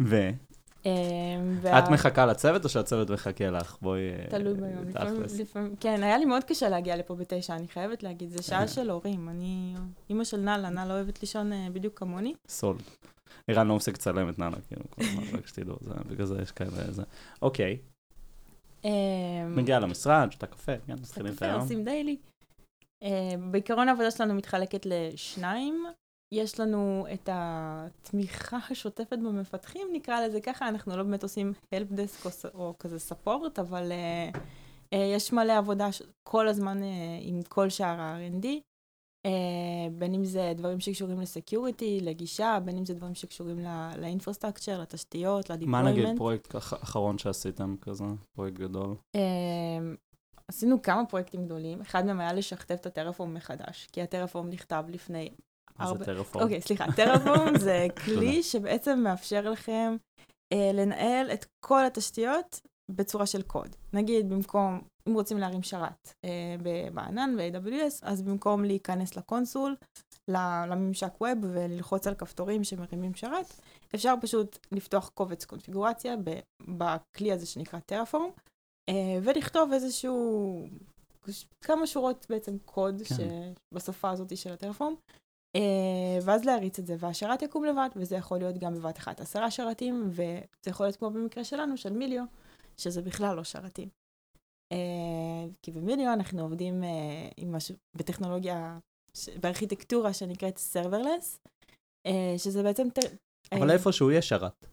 ואת 0.00 0.57
אה, 0.88 1.80
וה- 1.80 1.90
מחכה 1.90 2.26
לצוות 2.26 2.64
או 2.64 2.68
שהצוות 2.68 3.10
מחכה 3.10 3.50
לך? 3.50 3.76
בואי... 3.82 4.00
אה, 4.10 4.26
תלוי 4.30 4.54
ביום. 4.54 4.84
לפעמים-. 4.88 5.22
לפעמים- 5.40 5.74
כן, 5.80 6.02
היה 6.02 6.18
לי 6.18 6.24
מאוד 6.24 6.44
קשה 6.44 6.68
להגיע 6.68 6.96
לפה 6.96 7.14
בתשע, 7.14 7.54
אני 7.56 7.68
חייבת 7.68 8.02
להגיד, 8.02 8.30
זה. 8.30 8.42
שעה 8.42 8.68
של 8.74 8.90
הורים. 8.90 9.28
אני, 9.28 9.74
אימא 10.10 10.24
של 10.24 10.36
נאלה, 10.40 10.70
נאלה 10.70 10.94
אוהבת 10.94 11.20
לישון 11.22 11.52
אה, 11.52 11.66
בדיוק 11.72 11.98
כמוני. 11.98 12.34
סולד. 12.48 12.82
ערן 13.48 13.66
לא 13.68 13.76
מפסיק 13.76 13.94
לצלם 13.94 14.28
את 14.28 14.38
נאנה, 14.38 14.56
כאילו, 14.68 14.82
כל 14.90 15.02
הזמן, 15.04 15.38
רק 15.38 15.46
שתדעו, 15.46 15.76
זה- 15.80 15.94
בגלל 16.10 16.26
זה 16.26 16.38
יש 16.42 16.50
כאלה, 16.52 16.70
זה. 16.92 17.02
אוקיי, 17.42 17.78
אה, 18.84 18.90
מגיע 19.48 19.78
למשרד, 19.80 20.32
שותה 20.32 20.46
קפה, 20.46 20.72
כן, 20.86 20.92
מתחילים 20.92 21.32
את 21.34 21.42
היום. 21.42 21.60
עושים 21.60 21.84
דיילי. 21.84 22.16
אה, 23.02 23.08
בעיקרון 23.50 23.88
העבודה 23.88 24.10
שלנו 24.10 24.34
מתחלקת 24.34 24.86
לשניים. 24.86 25.84
יש 26.34 26.60
לנו 26.60 27.06
את 27.14 27.28
התמיכה 27.32 28.58
השוטפת 28.70 29.18
במפתחים, 29.18 29.88
נקרא 29.92 30.20
לזה 30.26 30.40
ככה, 30.40 30.68
אנחנו 30.68 30.96
לא 30.96 31.02
באמת 31.02 31.22
עושים 31.22 31.52
help 31.74 31.92
desk 31.92 32.26
או, 32.54 32.60
או 32.60 32.74
כזה 32.78 32.96
support, 33.10 33.60
אבל 33.60 33.92
אה, 33.92 34.30
אה, 34.92 35.12
יש 35.14 35.32
מלא 35.32 35.52
עבודה 35.58 35.92
ש- 35.92 36.02
כל 36.28 36.48
הזמן 36.48 36.82
אה, 36.82 36.88
עם 37.20 37.40
כל 37.48 37.68
שאר 37.70 38.00
ה-R&D, 38.00 38.46
אה, 39.26 39.30
בין 39.98 40.14
אם 40.14 40.24
זה 40.24 40.52
דברים 40.56 40.80
שקשורים 40.80 41.20
ל 41.20 41.28
security, 41.28 42.00
לגישה, 42.00 42.58
בין 42.64 42.78
אם 42.78 42.84
זה 42.84 42.94
דברים 42.94 43.14
שקשורים 43.14 43.58
ל- 43.60 43.90
ל 44.00 44.05
infrastructure, 44.05 44.80
לתשתיות, 44.80 45.50
מה 45.50 45.56
נגיד 45.56 45.66
ל 45.92 45.94
deployment. 45.94 46.18
פרויקט 46.18 46.54
אח- 46.54 46.82
אחרון 46.82 47.18
שעשיתם 47.18 47.74
כזה? 47.80 48.04
פרויקט 48.36 48.58
גדול? 48.58 48.94
אמ, 49.14 49.94
עשינו 50.48 50.82
כמה 50.82 51.06
פרויקטים 51.06 51.44
גדולים, 51.44 51.80
אחד 51.80 52.06
מהם 52.06 52.20
היה 52.20 52.32
לשכתב 52.32 52.74
את 52.74 52.86
ה 52.86 52.91
Terraform 52.91 53.34
מחדש, 53.34 53.88
כי 53.92 54.02
ה 54.02 54.07
Terraform 54.07 54.48
נכתב 54.50 54.84
לפני 54.88 55.30
מה 55.78 55.94
זה. 55.98 56.04
Terraform? 56.04 56.44
אוקיי, 56.44 56.60
סליחה, 56.60 56.84
Terraform 56.96 57.58
זה 57.58 57.86
כלי 58.04 58.42
שבעצם 58.42 58.98
מאפשר 58.98 59.50
לכם 59.50 59.96
אה, 60.52 60.70
לנהל 60.74 61.30
את 61.30 61.46
כל 61.60 61.84
התשתיות 61.84 62.60
בצורה 62.90 63.26
של 63.26 63.42
קוד. 63.42 63.76
נגיד, 63.92 64.28
במקום, 64.28 64.80
אם 65.08 65.14
רוצים 65.14 65.38
להרים 65.38 65.62
שרת 65.62 66.14
אה, 66.24 66.56
בענן, 66.94 67.36
ב-AWS, 67.36 67.98
אז 68.02 68.22
במקום 68.22 68.64
להיכנס 68.64 69.16
לקונסול, 69.16 69.76
לממשק 70.28 71.20
ווב 71.20 71.38
וללחוץ 71.40 72.06
על 72.06 72.14
כפתורים 72.14 72.64
שמרימים 72.64 73.14
שרת, 73.14 73.54
אפשר 73.94 74.14
פשוט 74.20 74.58
לפתוח 74.72 75.08
קובץ 75.14 75.44
קונפיגורציה 75.44 76.14
בכלי 76.68 77.32
הזה 77.32 77.46
שנקרא 77.46 77.80
טרפורם, 77.80 78.30
אה, 78.88 79.18
ולכתוב 79.22 79.72
איזשהו, 79.72 80.68
כמה 81.60 81.86
שורות 81.86 82.26
בעצם 82.28 82.58
קוד 82.64 83.02
כן. 83.02 83.52
בשפה 83.74 84.10
הזאת 84.10 84.36
של 84.36 84.52
הטרפורם, 84.52 84.92
אה, 84.92 84.96
ואז 86.22 86.44
להריץ 86.44 86.78
את 86.78 86.86
זה, 86.86 86.96
והשרת 86.98 87.42
יקום 87.42 87.64
לבד, 87.64 87.88
וזה 87.96 88.16
יכול 88.16 88.38
להיות 88.38 88.58
גם 88.58 88.74
בבת 88.74 88.98
אחת 88.98 89.20
עשרה 89.20 89.50
שרתים, 89.50 90.08
וזה 90.10 90.40
יכול 90.66 90.86
להיות 90.86 90.96
כמו 90.96 91.10
במקרה 91.10 91.44
שלנו, 91.44 91.76
של 91.76 91.92
Melio, 91.92 92.24
שזה 92.76 93.02
בכלל 93.02 93.36
לא 93.36 93.44
שרתים. 93.44 93.88
אה, 94.72 95.48
כי 95.62 95.72
ב 95.72 95.79
Melio 95.79 96.12
אנחנו 96.12 96.42
עובדים 96.42 96.84
אה, 96.84 96.88
עם 97.36 97.52
משהו, 97.52 97.74
בטכנולוגיה, 97.94 98.78
בארכיטקטורה 99.40 100.12
שנקראת 100.12 100.60
serverless, 100.72 101.50
אה, 102.06 102.34
שזה 102.38 102.62
בעצם... 102.62 102.88
אבל 103.52 103.70
אה, 103.70 103.74
איפשהו 103.74 104.10
יש 104.10 104.28
שרת. 104.28 104.64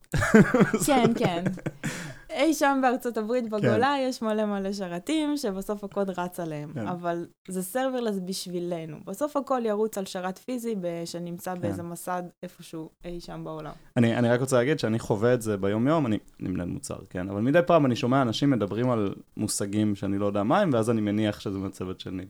כן, 0.85 1.13
כן. 1.17 1.43
אי 2.35 2.53
שם 2.53 2.79
בארצות 2.81 3.17
הברית 3.17 3.49
בגולה 3.49 3.95
יש 3.99 4.21
מלא 4.21 4.45
מלא 4.45 4.73
שרתים 4.73 5.37
שבסוף 5.37 5.83
הקוד 5.83 6.19
רץ 6.19 6.39
עליהם, 6.39 6.73
כן. 6.73 6.87
אבל 6.87 7.25
זה 7.47 7.63
serverless 7.63 8.19
בשבילנו. 8.25 8.97
בסוף 9.05 9.37
הכל 9.37 9.61
ירוץ 9.65 9.97
על 9.97 10.05
שרת 10.05 10.37
פיזי 10.37 10.75
שנמצא 11.05 11.55
באיזה 11.55 11.83
מסד 11.83 12.23
איפשהו 12.43 12.89
אי 13.05 13.19
שם 13.19 13.41
בעולם. 13.43 13.71
אני, 13.97 14.17
אני 14.17 14.29
רק 14.29 14.39
רוצה 14.39 14.55
להגיד 14.57 14.79
שאני 14.79 14.99
חווה 14.99 15.33
את 15.33 15.41
זה 15.41 15.57
ביום-יום, 15.57 16.05
אני, 16.05 16.17
אני 16.41 16.49
מנהל 16.49 16.67
מוצר, 16.67 16.97
כן? 17.09 17.29
אבל 17.29 17.41
מדי 17.41 17.59
פעם 17.67 17.85
אני 17.85 17.95
שומע 17.95 18.21
אנשים 18.21 18.49
מדברים 18.49 18.89
על 18.89 19.15
מושגים 19.37 19.95
שאני 19.95 20.17
לא 20.17 20.25
יודע 20.25 20.43
מה 20.43 20.59
הם, 20.59 20.69
ואז 20.73 20.89
אני 20.89 21.01
מניח 21.01 21.39
שזה 21.39 21.57
מצוות 21.57 21.99
שני. 21.99 22.25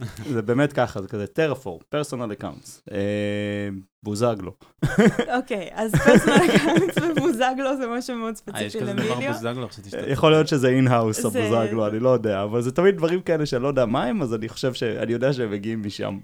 זה 0.34 0.42
באמת 0.42 0.72
ככה, 0.72 1.02
זה 1.02 1.08
כזה 1.08 1.26
Terraform, 1.26 1.80
personal 1.88 2.32
accounts, 2.32 2.82
אה, 2.92 3.68
בוזגלו. 4.02 4.52
אוקיי, 5.36 5.70
אז 5.72 5.94
personal 5.94 6.36
accounts 6.54 6.98
ובוזגלו 7.16 7.76
זה 7.76 7.86
משהו 7.86 8.16
מאוד 8.16 8.34
אה, 8.54 8.62
יש 8.62 8.72
ספציפי 8.72 8.84
כזה 8.84 8.92
דבר 8.92 9.14
למיליו. 9.14 9.32
בוזגלו, 9.48 9.68
חשבתי 9.68 9.90
שאתה... 9.90 10.10
יכול 10.10 10.30
להיות 10.30 10.48
שזה 10.48 10.68
in-house 10.68 11.20
זה- 11.20 11.28
הבוזגלו, 11.28 11.86
אני 11.86 12.00
לא 12.00 12.08
יודע, 12.08 12.42
אבל 12.42 12.62
זה 12.62 12.72
תמיד 12.72 12.96
דברים 12.96 13.22
כאלה 13.22 13.46
שאני 13.46 13.62
לא 13.62 13.68
יודע 13.68 13.86
מה 13.86 14.04
הם, 14.04 14.22
אז 14.22 14.34
אני 14.34 14.48
חושב 14.48 14.74
ש... 14.74 14.82
אני 14.82 15.12
יודע 15.12 15.32
שהם 15.32 15.50
מגיעים 15.50 15.82
משם. 15.86 16.18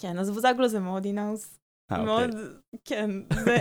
כן, 0.00 0.18
אז 0.18 0.30
בוזגלו 0.30 0.68
זה 0.68 0.80
מאוד 0.80 1.04
in-house. 1.04 1.58
אה, 1.92 2.04
מאוד, 2.04 2.30
אוקיי, 2.30 2.48
כן, 2.84 3.10
זה 3.44 3.58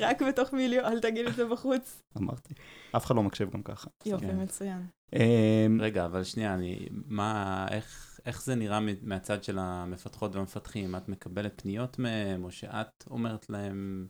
רק 0.06 0.22
בתוך 0.22 0.52
מיליו, 0.52 0.84
אל 0.84 1.00
תגיד 1.00 1.26
את 1.26 1.34
זה 1.34 1.46
בחוץ. 1.46 2.02
אמרתי. 2.16 2.54
אף 2.96 3.06
אחד 3.06 3.16
לא 3.16 3.22
מקשיב 3.22 3.50
גם 3.50 3.62
ככה. 3.62 3.90
יופי, 4.06 4.26
כן. 4.26 4.42
מצוין. 4.42 4.86
אה, 5.14 5.66
רגע, 5.80 6.04
אבל 6.04 6.24
שנייה, 6.24 6.54
אני... 6.54 6.88
מה... 7.06 7.66
איך... 7.70 8.10
איך 8.26 8.42
זה 8.42 8.54
נראה 8.54 8.78
מהצד 9.02 9.44
של 9.44 9.58
המפתחות 9.58 10.36
והמפתחים? 10.36 10.96
את 10.96 11.08
מקבלת 11.08 11.60
פניות 11.60 11.98
מהם, 11.98 12.44
או 12.44 12.50
שאת 12.50 13.04
אומרת 13.10 13.50
להם... 13.50 14.06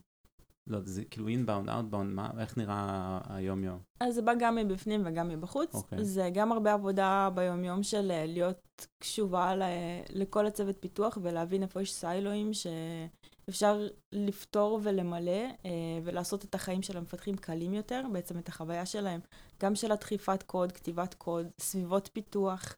לא, 0.67 0.79
זה 0.83 1.05
כאילו 1.05 1.27
inbound, 1.27 1.69
outbound. 1.69 2.19
איך 2.39 2.57
נראה 2.57 3.19
היום-יום? 3.29 3.79
אז 3.99 4.15
זה 4.15 4.21
בא 4.21 4.33
גם 4.39 4.55
מבפנים 4.55 5.01
וגם 5.05 5.29
מבחוץ. 5.29 5.75
אוקיי. 5.75 5.99
Okay. 5.99 6.03
זה 6.03 6.29
גם 6.33 6.51
הרבה 6.51 6.73
עבודה 6.73 7.29
ביומיום 7.35 7.83
של 7.83 8.11
אה, 8.11 8.25
להיות 8.25 8.87
קשובה 8.99 9.55
ל- 9.55 9.63
לכל 10.09 10.45
הצוות 10.45 10.75
פיתוח 10.79 11.17
ולהבין 11.21 11.63
איפה 11.63 11.81
יש 11.81 11.93
סיילואים 11.93 12.51
שאפשר 12.53 13.87
לפתור 14.11 14.79
ולמלא 14.83 15.45
אה, 15.65 15.99
ולעשות 16.03 16.45
את 16.45 16.55
החיים 16.55 16.81
של 16.81 16.97
המפתחים 16.97 17.37
קלים 17.37 17.73
יותר, 17.73 18.03
בעצם 18.13 18.39
את 18.39 18.47
החוויה 18.47 18.85
שלהם, 18.85 19.19
גם 19.61 19.75
של 19.75 19.91
הדחיפת 19.91 20.43
קוד, 20.43 20.71
כתיבת 20.71 21.13
קוד, 21.13 21.47
סביבות 21.61 22.09
פיתוח. 22.13 22.75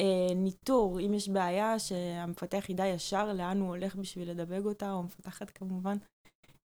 אה, 0.00 0.34
ניטור, 0.34 1.00
אם 1.00 1.14
יש 1.14 1.28
בעיה 1.28 1.78
שהמפתח 1.78 2.70
ידע 2.70 2.86
ישר 2.86 3.32
לאן 3.32 3.60
הוא 3.60 3.68
הולך 3.68 3.96
בשביל 3.96 4.30
לדבג 4.30 4.64
אותה, 4.64 4.92
או 4.92 4.98
המפתחת 4.98 5.50
כמובן. 5.50 5.96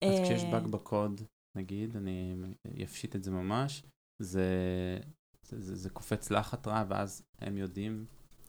אז 0.04 0.20
כשיש 0.24 0.44
אה, 0.44 0.52
באג 0.52 0.68
בקוד, 0.68 1.22
נגיד, 1.58 1.96
אני 1.96 2.36
אפשיט 2.84 3.16
את 3.16 3.24
זה 3.24 3.32
ממש, 3.32 3.84
זה... 4.22 4.46
זה, 5.48 5.62
זה, 5.62 5.76
זה 5.76 5.90
קופץ 5.90 6.32
לך 6.32 6.54
התראה, 6.54 6.84
ואז 6.88 7.24
הם 7.40 7.58
יודעים. 7.58 8.06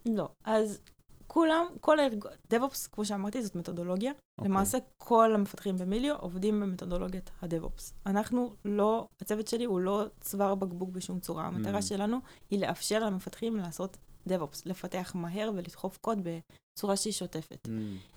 לא. 0.07 0.29
אז 0.45 0.81
כולם, 1.27 1.67
כל 1.81 1.99
הארגון, 2.01 2.31
DevOps, 2.55 2.89
כמו 2.93 3.05
שאמרתי, 3.05 3.43
זאת 3.43 3.55
מתודולוגיה. 3.55 4.13
אוקיי. 4.39 4.51
למעשה, 4.51 4.79
כל 4.99 5.35
המפתחים 5.35 5.77
במיליו 5.79 6.17
עובדים 6.17 6.61
במתודולוגיית 6.61 7.31
ה-DevOps. 7.43 7.93
אנחנו 8.07 8.55
לא, 8.65 9.07
הצוות 9.23 9.49
שלי 9.49 9.65
הוא 9.65 9.81
לא 9.81 10.05
צוואר 10.21 10.55
בקבוק 10.55 10.91
בשום 10.91 11.21
צורה. 11.21 11.47
המטרה 11.47 11.79
Mm. 11.79 11.83
שלנו 11.83 12.19
היא 12.51 12.61
לאפשר 12.61 13.05
למפתחים 13.05 13.57
לעשות 13.57 13.97
DevOps, 14.29 14.62
לפתח 14.67 15.12
מהר 15.14 15.50
ולדחוף 15.55 15.99
קוד 15.99 16.19
בצורה 16.23 16.97
שהיא 16.97 17.12
שוטפת. 17.12 17.67
Mm. 17.67 17.71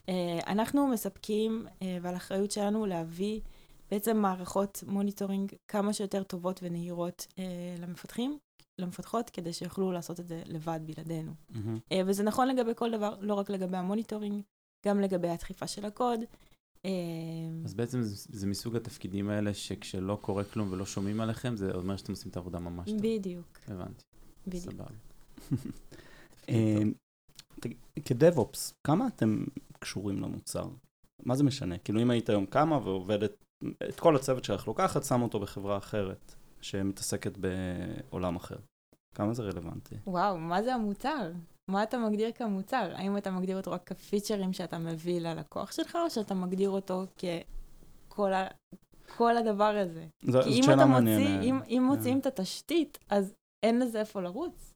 אה, 0.09 0.39
אנחנו 0.47 0.87
מספקים, 0.87 1.67
אה, 1.81 1.97
ועל 2.01 2.13
האחריות 2.13 2.51
שלנו 2.51 2.85
להביא 2.85 3.41
בעצם 3.91 4.17
מערכות 4.17 4.83
monitoring 4.87 5.53
כמה 5.67 5.93
שיותר 5.93 6.23
טובות 6.23 6.59
ונהירות 6.63 7.27
אה, 7.39 7.75
למפתחים, 7.79 8.37
למפתחות, 8.79 9.29
כדי 9.29 9.53
שיוכלו 9.53 9.91
לעשות 9.91 10.19
את 10.19 10.27
זה 10.27 10.41
לבד 10.45 10.79
בלעדינו. 10.85 11.31
אה, 11.91 12.01
וזה 12.05 12.23
נכון 12.23 12.47
לגבי 12.47 12.71
כל 12.75 12.91
דבר, 12.91 13.15
לא 13.21 13.33
רק 13.33 13.49
לגבי 13.49 13.77
ה 13.77 13.83
monitoring, 13.83 14.41
גם 14.85 14.99
לגבי 14.99 15.29
הדחיפה 15.29 15.67
של 15.67 15.85
הקוד. 15.85 16.19
אז 17.65 17.73
בעצם 17.73 18.01
זה, 18.01 18.15
זה 18.39 18.47
מסוג 18.47 18.75
התפקידים 18.75 19.29
האלה 19.29 19.53
שכשלא 19.53 20.17
קורה 20.21 20.43
כלום 20.43 20.71
ולא 20.71 20.85
שומעים 20.85 21.21
עליכם, 21.21 21.55
זה 21.55 21.71
אומר 21.71 21.97
שאתם 21.97 22.11
עושים 22.11 22.31
את 22.31 22.37
העבודה 22.37 22.59
ממש 22.59 22.89
טוב. 22.89 23.01
בדיוק, 23.01 23.59
הבנתי, 23.67 24.03
בדיוק. 24.47 24.63
סבבה. 24.63 25.14
אה, 26.49 26.81
כ 28.05 28.21
DevOps, 28.21 28.73
כמה 28.87 29.07
אתם 29.07 29.43
קשורים 29.79 30.21
למוצר? 30.21 30.67
מה 31.23 31.35
זה 31.35 31.43
משנה? 31.43 31.77
כאילו 31.77 32.01
אם 32.01 32.09
היית 32.09 32.29
היום 32.29 32.45
קמה 32.45 32.77
ועובדת, 32.77 33.43
את 33.89 33.99
כל 33.99 34.15
הצוות 34.15 34.43
שלך 34.43 34.67
לוקחת, 34.67 35.03
שם 35.03 35.21
אותו 35.21 35.39
בחברה 35.39 35.77
אחרת, 35.77 36.35
שמתעסקת 36.61 37.37
בעולם 37.37 38.35
אחר. 38.35 38.57
כמה 39.15 39.33
זה 39.33 39.43
רלוונטי? 39.43 39.95
וואו, 40.07 40.37
מה 40.37 40.63
זה 40.63 40.73
המוצר? 40.73 41.31
מה 41.71 41.83
אתה 41.83 41.97
מגדיר 41.97 42.31
כמוצר? 42.31 42.91
האם 42.95 43.17
אתה 43.17 43.31
מגדיר 43.31 43.57
אותו 43.57 43.71
רק 43.71 43.83
כפיצ'רים 43.83 44.53
שאתה 44.53 44.77
מביא 44.77 45.21
ללקוח 45.21 45.71
שלך, 45.71 45.97
או 46.05 46.09
שאתה 46.09 46.33
מגדיר 46.33 46.69
אותו 46.69 47.05
ככל 47.17 48.33
ה... 48.33 48.47
כל 49.17 49.37
הדבר 49.37 49.77
הזה? 49.77 50.07
זו 50.23 50.41
כי 50.41 50.49
זאת 50.49 50.57
אם 50.57 50.63
שאלה 50.63 50.75
אתה 50.75 50.85
מעניינת. 50.85 51.35
מוציא, 51.35 51.49
אם, 51.49 51.55
אם 51.55 51.61
כן. 51.67 51.83
מוציאים 51.83 52.19
את 52.19 52.25
התשתית, 52.25 52.97
אז 53.09 53.33
אין 53.65 53.79
לזה 53.79 53.99
איפה 53.99 54.21
לרוץ. 54.21 54.73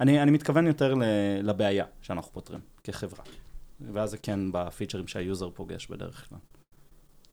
אני, 0.00 0.22
אני 0.22 0.30
מתכוון 0.30 0.66
יותר 0.66 0.94
ל- 0.94 1.02
לבעיה 1.42 1.84
שאנחנו 2.02 2.32
פותרים 2.32 2.60
כחברה. 2.84 3.24
ואז 3.80 4.10
זה 4.10 4.18
כן 4.18 4.52
בפיצ'רים 4.52 5.08
שהיוזר 5.08 5.50
פוגש 5.50 5.86
בדרך 5.86 6.28
כלל. 6.28 6.38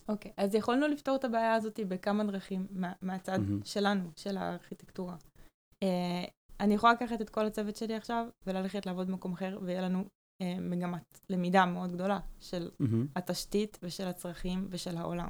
אוקיי, 0.10 0.32
אז 0.38 0.56
יכולנו 0.56 0.88
לפתור 0.88 1.16
את 1.16 1.24
הבעיה 1.24 1.54
הזאת 1.56 1.80
בכמה 1.88 2.24
דרכים 2.24 2.68
מה, 2.72 2.92
מהצד 3.02 3.40
מהמם. 3.40 3.60
שלנו, 3.64 4.10
של 4.16 4.38
הארכיטקטורה. 4.38 5.16
אה, 5.84 6.24
אני 6.60 6.74
יכולה 6.74 6.94
לקחת 6.94 7.22
את 7.22 7.30
כל 7.30 7.46
הצוות 7.46 7.76
שלי 7.76 7.96
עכשיו 7.96 8.28
וללכת 8.48 8.86
לעבוד 8.86 9.08
במקום 9.08 9.34
אחר, 9.34 9.60
ויהיה 9.62 9.82
לנו 9.82 10.06
אה, 10.42 10.56
מגמת 10.60 11.20
למידה 11.30 11.66
מאוד 11.66 11.92
גדולה 11.92 12.20
של 12.40 12.70
מהמם. 12.80 13.08
התשתית 13.16 13.80
ושל 13.84 14.08
הצרכים 14.08 14.68
ושל 14.70 14.98
העולם. 14.98 15.30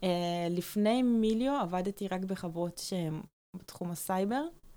Uh, 0.00 0.04
לפני 0.50 1.02
מיליו 1.02 1.58
עבדתי 1.62 2.08
רק 2.08 2.20
בחברות 2.20 2.78
שהן 2.78 3.20
בתחום 3.56 3.90
הסייבר, 3.90 4.42
uh, 4.44 4.67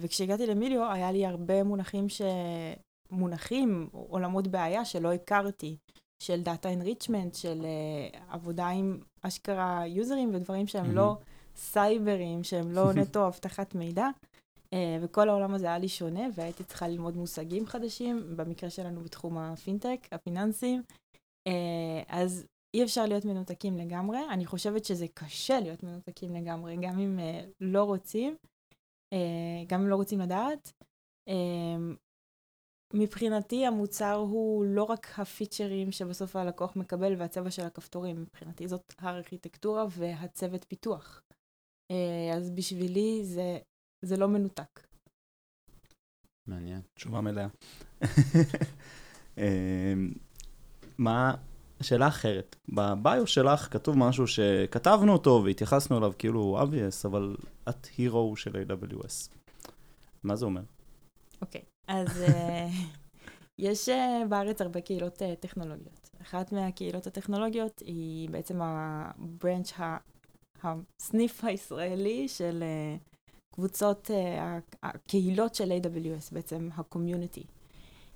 וכשהגעתי 0.00 0.46
למיליו 0.46 0.92
היה 0.92 1.12
לי 1.12 1.26
הרבה 1.26 1.62
מונחים 1.62 2.08
ש... 2.08 2.22
מונחים, 3.10 3.88
עולמות 3.92 4.48
בעיה 4.48 4.84
שלא 4.84 5.12
הכרתי, 5.12 5.76
של 6.22 6.42
data 6.42 6.72
enrichment, 6.72 7.34
של 7.34 7.60
uh, 7.60 8.16
עבודה 8.28 8.68
עם 8.68 8.98
אשכרה 9.22 9.86
יוזרים 9.86 10.30
ודברים 10.34 10.66
שהם 10.66 10.84
מהמם. 10.84 10.96
לא 10.96 11.16
סייברים, 11.56 12.44
שהם 12.44 12.72
לא 12.72 12.92
נטו 12.96 13.26
אבטחת 13.26 13.74
מידע. 13.74 14.08
Uh, 14.74 14.76
וכל 15.02 15.28
העולם 15.28 15.54
הזה 15.54 15.66
היה 15.66 15.78
לי 15.78 15.88
שונה, 15.88 16.22
והייתי 16.34 16.64
צריכה 16.64 16.88
ללמוד 16.88 17.16
מושגים 17.16 17.66
חדשים, 17.66 18.36
במקרה 18.36 18.70
שלנו 18.70 19.00
בתחום 19.00 19.38
הפינטק, 19.38 20.08
הפיננסים. 20.12 20.82
Uh, 21.48 21.52
אז 22.08 22.46
אי 22.74 22.84
אפשר 22.84 23.06
להיות 23.06 23.24
מנותקים 23.24 23.78
לגמרי. 23.78 24.18
אני 24.30 24.46
חושבת 24.46 24.84
שזה 24.84 25.06
קשה 25.14 25.60
להיות 25.60 25.82
מנותקים 25.82 26.34
לגמרי, 26.34 26.76
גם 26.80 26.98
אם 26.98 27.18
uh, 27.18 27.46
לא 27.60 27.84
רוצים, 27.84 28.36
גם 29.66 29.80
אם 29.80 29.88
לא 29.88 29.96
רוצים 29.96 30.20
לדעת. 30.20 30.72
Uh, 31.28 31.32
מבחינתי 32.94 33.66
המוצר 33.66 34.14
הוא 34.14 34.64
לא 34.64 34.82
רק 34.82 35.18
הפיצ'רים 35.18 35.92
שבסוף 35.92 36.36
הלקוח 36.36 36.76
מקבל 36.76 37.14
והצבע 37.18 37.50
של 37.50 37.62
הכפתורים, 37.62 38.22
מבחינתי 38.22 38.68
זאת 38.68 38.94
הארכיטקטורה 38.98 39.84
והצוות 39.90 40.64
פיתוח. 40.68 41.22
Uh, 41.92 42.36
אז 42.36 42.50
בשבילי 42.50 43.24
זה, 43.24 43.58
זה 44.02 44.16
לא 44.16 44.28
מנותק. 44.28 44.86
מעניין. 46.46 46.80
תשובה 46.94 47.20
מלאה. 47.20 47.46
מה, 50.98 51.34
שאלה 51.84 52.08
אחרת, 52.08 52.56
בביו 52.68 53.26
שלך 53.26 53.68
כתוב 53.70 53.98
משהו 53.98 54.26
שכתבנו 54.26 55.12
אותו 55.12 55.42
והתייחסנו 55.44 55.98
אליו 55.98 56.12
כאילו 56.18 56.40
הוא 56.40 56.58
obvious, 56.60 57.04
אבל 57.08 57.36
את 57.68 57.86
הירו 57.96 58.36
של 58.36 58.50
AWS. 58.50 59.30
מה 60.22 60.36
זה 60.36 60.44
אומר? 60.44 60.62
אוקיי, 61.42 61.62
אז 61.88 62.22
אה, 62.22 62.68
יש 63.58 63.88
אה, 63.88 64.22
בארץ 64.28 64.60
הרבה 64.60 64.80
קהילות 64.80 65.22
אה, 65.22 65.34
טכנולוגיות. 65.40 66.10
אחת 66.22 66.52
מהקהילות 66.52 67.06
הטכנולוגיות 67.06 67.80
היא 67.80 68.30
בעצם 68.30 68.58
הברנץ', 68.62 69.72
ה- 69.78 69.96
הסניף 70.62 71.44
הישראלי 71.44 72.28
של 72.28 72.64
קבוצות, 73.54 74.10
הקהילות 74.82 75.54
של 75.54 75.72
AWS, 75.72 76.34
בעצם 76.34 76.68
ה-community. 76.74 77.53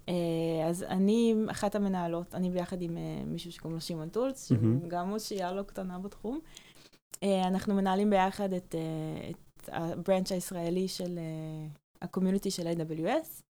אה, 0.08 0.68
אז 0.68 0.82
אני 0.82 1.34
אחת 1.50 1.74
המנהלות, 1.74 2.34
אני 2.34 2.50
ביחד 2.50 2.82
עם 2.82 2.96
אה, 2.96 3.22
מישהו 3.26 3.52
שקוראים 3.52 3.74
לו 3.74 3.80
שמעון 3.80 4.08
טולץ, 4.08 4.48
שהוא. 4.48 4.88
גם 4.88 5.08
אושיה 5.08 5.52
לא 5.52 5.62
קטנה 5.62 5.98
בתחום. 5.98 6.40
אה, 7.22 7.48
אנחנו 7.48 7.74
מנהלים 7.74 8.10
ביחד 8.10 8.52
את, 8.52 8.74
את 9.30 9.68
ה 9.68 9.77
branch 9.77 10.32
הישראלי 10.32 10.88
של 10.88 11.18
ה 12.02 12.07
community 12.07 12.50
של 12.50 12.66
AWS. 12.66 13.42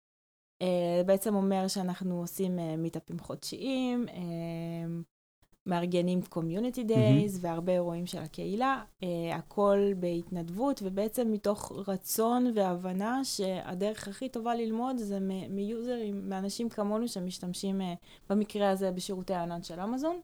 Uh, 0.63 0.67
בעצם 1.07 1.35
אומר 1.35 1.69
שאנחנו 1.69 2.21
עושים 2.21 2.59
מיטאפים 2.79 3.19
חודשיים, 3.19 4.07
מארגנים 5.69 6.23
community 6.23 6.85
days 6.85 7.39
והרבה 7.45 7.73
אירועים 7.73 8.07
של 8.07 8.19
הקהילה, 8.19 8.83
uh, 9.01 9.05
הכל 9.35 9.79
בהתנדבות 9.97 10.81
ובעצם 10.83 11.33
מתוך 11.33 11.73
רצון 11.89 12.53
והבנה 12.55 13.25
שהדרך 13.25 14.09
הכי 14.09 14.29
טובה 14.29 14.55
ללמוד 14.55 14.97
זה 14.97 15.19
מיוזרים, 15.51 16.29
מאנשים 16.29 16.69
כמונו 16.69 17.09
שמשתמשים 17.09 17.81
uh, 17.81 17.85
במקרה 18.31 18.71
הזה 18.71 18.91
בשירותי 18.91 19.35
הענן 19.35 19.63
של 19.63 19.81
אמזון. 19.81 20.21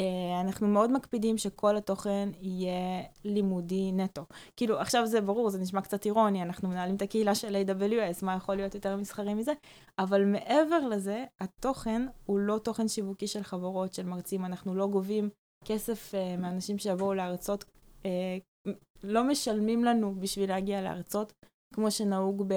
Uh, 0.00 0.40
אנחנו 0.40 0.68
מאוד 0.68 0.92
מקפידים 0.92 1.38
שכל 1.38 1.76
התוכן 1.76 2.28
יהיה 2.40 3.02
לימודי 3.24 3.92
נטו. 3.92 4.24
כאילו, 4.56 4.80
עכשיו 4.80 5.06
זה 5.06 5.20
ברור, 5.20 5.50
זה 5.50 5.58
נשמע 5.58 5.80
קצת 5.80 6.04
אירוני, 6.04 6.42
אנחנו 6.42 6.68
מנהלים 6.68 6.96
את 6.96 7.02
הקהילה 7.02 7.34
של 7.34 7.56
AWS, 7.56 8.24
מה 8.24 8.34
יכול 8.34 8.54
להיות 8.54 8.74
יותר 8.74 8.96
מסחרי 8.96 9.34
מזה? 9.34 9.52
אבל 9.98 10.24
מעבר 10.24 10.88
לזה, 10.88 11.24
התוכן 11.40 12.06
הוא 12.26 12.38
לא 12.38 12.58
תוכן 12.58 12.88
שיווקי 12.88 13.26
של 13.26 13.42
חברות, 13.42 13.94
של 13.94 14.06
מרצים, 14.06 14.44
אנחנו 14.44 14.74
לא 14.74 14.86
גובים 14.86 15.28
כסף 15.64 16.14
uh, 16.14 16.40
מאנשים 16.40 16.78
שיבואו 16.78 17.14
להרצות, 17.14 17.64
uh, 18.02 18.70
לא 19.04 19.24
משלמים 19.24 19.84
לנו 19.84 20.14
בשביל 20.20 20.48
להגיע 20.48 20.82
להרצות, 20.82 21.32
כמו 21.74 21.90
שנהוג 21.90 22.44
ב... 22.48 22.54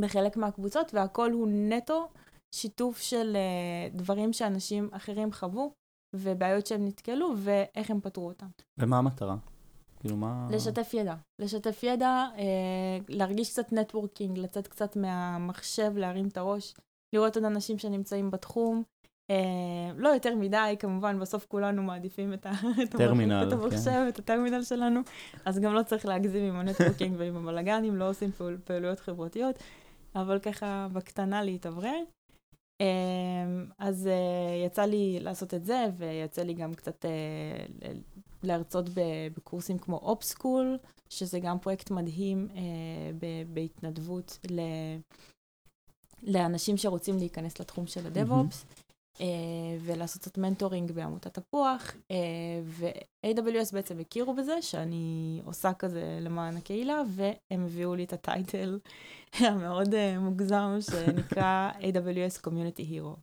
בחלק 0.00 0.36
מהקבוצות, 0.36 0.94
והכל 0.94 1.30
הוא 1.30 1.48
נטו 1.50 2.08
שיתוף 2.54 3.00
של 3.00 3.36
uh, 3.36 3.96
דברים 3.96 4.32
שאנשים 4.32 4.88
אחרים 4.92 5.32
חוו. 5.32 5.81
ובעיות 6.14 6.66
שהם 6.66 6.86
נתקלו, 6.86 7.34
ואיך 7.36 7.90
הם 7.90 8.00
פתרו 8.00 8.28
אותם. 8.28 8.46
ומה 8.78 8.98
המטרה? 8.98 9.36
כאילו 10.00 10.16
מה... 10.16 10.48
לשתף 10.50 10.94
ידע. 10.94 11.14
לשתף 11.38 11.82
ידע, 11.82 12.26
אה, 12.38 12.44
להרגיש 13.08 13.50
קצת 13.50 13.72
נטוורקינג, 13.72 14.38
לצאת 14.38 14.66
קצת 14.68 14.96
מהמחשב, 14.96 15.92
להרים 15.96 16.28
את 16.28 16.36
הראש, 16.36 16.74
לראות 17.12 17.36
עוד 17.36 17.44
אנשים 17.44 17.78
שנמצאים 17.78 18.30
בתחום. 18.30 18.82
אה, 19.30 19.36
לא 19.96 20.08
יותר 20.08 20.34
מדי, 20.34 20.76
כמובן, 20.78 21.20
בסוף 21.20 21.46
כולנו 21.46 21.82
מעדיפים 21.82 22.32
את, 22.32 22.46
ה- 22.46 22.50
את, 22.82 22.90
טרמינל, 22.90 23.32
המחשב, 23.32 23.52
את 23.56 23.58
כן. 23.58 23.64
המחשב, 23.64 24.04
את 24.08 24.18
הטרמינל 24.18 24.62
שלנו, 24.62 25.00
אז 25.44 25.58
גם 25.58 25.74
לא 25.74 25.82
צריך 25.82 26.06
להגזים 26.06 26.44
עם 26.44 26.56
ה 26.56 26.61
networking 26.61 27.14
ועם 27.18 27.36
הבלאגנים, 27.36 27.96
לא 27.96 28.08
עושים 28.08 28.32
פעול, 28.32 28.58
פעילויות 28.64 29.00
חברתיות, 29.00 29.58
אבל 30.16 30.38
ככה 30.38 30.86
בקטנה 30.92 31.42
להתאוורר. 31.42 32.02
אמ, 32.82 33.66
אז 33.78 34.06
אה, 34.06 34.66
יצא 34.66 34.82
לי 34.82 35.18
לעשות 35.20 35.54
את 35.54 35.64
זה, 35.64 35.86
ויצא 35.96 36.42
לי 36.42 36.54
גם 36.54 36.74
קצת 36.74 37.04
אה, 37.04 37.90
להרצות 38.42 38.84
בקורסים 39.36 39.78
כמו 39.78 39.96
OpsSchool, 39.96 40.78
שזה 41.08 41.40
גם 41.40 41.58
פרויקט 41.58 41.90
מדהים 41.90 42.48
אה, 42.54 42.62
בהתנדבות 43.52 44.38
לאנשים 46.22 46.76
שרוצים 46.76 47.18
להיכנס 47.18 47.60
לתחום 47.60 47.86
של 47.86 48.06
הדב-אופס, 48.06 48.64
אה, 48.64 48.81
ולעשות 49.80 50.22
קצת 50.22 50.38
מנטורינג 50.38 50.92
בעמותת 50.92 51.38
תפוח, 51.38 51.92
אה, 52.10 52.16
ו-AWS 52.64 53.72
בעצם 53.72 53.98
הכירו 54.00 54.34
בזה 54.34 54.62
שאני 54.62 55.40
עושה 55.44 55.72
כזה 55.72 56.18
למען 56.20 56.56
הקהילה, 56.56 57.02
והם 57.14 57.64
הביאו 57.64 57.94
לי 57.94 58.04
את 58.04 58.12
הטייטל 58.12 58.78
המאוד 59.48 59.94
אה, 59.94 60.18
מוגזם 60.18 60.78
שנקרא 60.90 61.70
AWS 61.80 62.46
Community 62.46 62.82
Hero. 62.90 63.20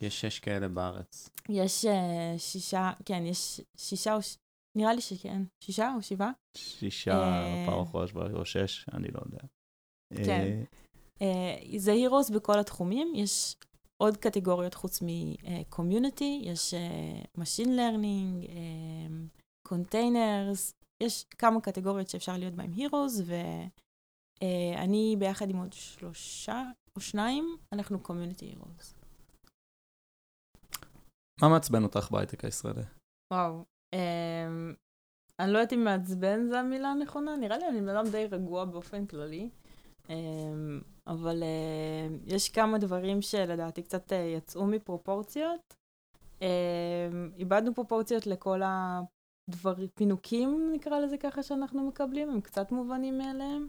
יש 0.00 0.20
שש 0.20 0.38
כאלה 0.38 0.68
בארץ. 0.68 1.28
יש 1.48 1.84
אה, 1.84 2.34
שישה, 2.38 2.90
כן, 3.04 3.22
יש 3.26 3.60
שישה 3.76 4.14
או, 4.14 4.22
ש- 4.22 4.36
נראה 4.78 4.94
לי 4.94 5.00
שכן, 5.00 5.42
שישה 5.64 5.92
או 5.96 6.02
שבעה? 6.02 6.30
שישה 6.56 7.18
אה, 7.22 7.64
פעם 7.66 7.80
אחרונה 7.82 8.06
או 8.34 8.44
שש, 8.44 8.86
אני 8.92 9.08
לא 9.08 9.20
יודע. 9.26 9.38
כן. 10.24 10.62
זה 11.76 11.92
Heroes 11.92 12.30
בכל 12.30 12.58
התחומים, 12.58 13.12
יש 13.14 13.56
עוד 14.02 14.16
קטגוריות 14.16 14.74
חוץ 14.74 15.02
מ 15.02 15.15
community, 15.15 16.42
יש 16.44 16.74
uh, 16.74 17.40
Machine 17.40 17.68
Learning, 17.68 18.48
containers, 19.68 20.70
uh, 20.70 20.74
יש 21.04 21.24
כמה 21.24 21.60
קטגוריות 21.60 22.08
שאפשר 22.08 22.36
להיות 22.36 22.54
בהם 22.54 22.72
Heroes, 22.72 23.20
ואני 24.40 25.14
uh, 25.16 25.18
ביחד 25.18 25.50
עם 25.50 25.56
עוד 25.56 25.72
שלושה 25.72 26.62
או 26.96 27.00
שניים, 27.00 27.56
אנחנו 27.72 28.00
Community 28.00 28.44
Heroes. 28.44 28.94
מה 31.42 31.48
מעצבן 31.48 31.82
אותך 31.82 32.10
בהייטק 32.10 32.44
הישראלי? 32.44 32.82
וואו, 33.32 33.64
um, 33.94 33.98
אני 35.40 35.52
לא 35.52 35.58
יודעת 35.58 35.72
אם 35.72 35.84
מעצבן 35.84 36.48
זה 36.48 36.60
המילה 36.60 36.88
הנכונה, 36.88 37.36
נראה 37.36 37.58
לי 37.58 37.68
אני 37.68 37.80
בן 37.80 37.88
אדם 37.88 38.10
די 38.10 38.26
רגוע 38.26 38.64
באופן 38.64 39.06
כללי. 39.06 39.50
Um, 40.06 40.10
אבל 41.10 41.42
uh, 41.42 42.34
יש 42.34 42.48
כמה 42.48 42.78
דברים 42.78 43.22
שלדעתי 43.22 43.82
קצת 43.82 44.12
uh, 44.12 44.14
יצאו 44.14 44.66
מפרופורציות. 44.66 45.74
Uh, 46.38 46.42
איבדנו 47.38 47.74
פרופורציות 47.74 48.26
לכל 48.26 48.60
הדברים, 48.64 49.88
פינוקים 49.94 50.70
נקרא 50.72 50.98
לזה 50.98 51.16
ככה 51.16 51.42
שאנחנו 51.42 51.88
מקבלים, 51.88 52.30
הם 52.30 52.40
קצת 52.40 52.72
מובנים 52.72 53.18
מאליהם. 53.18 53.68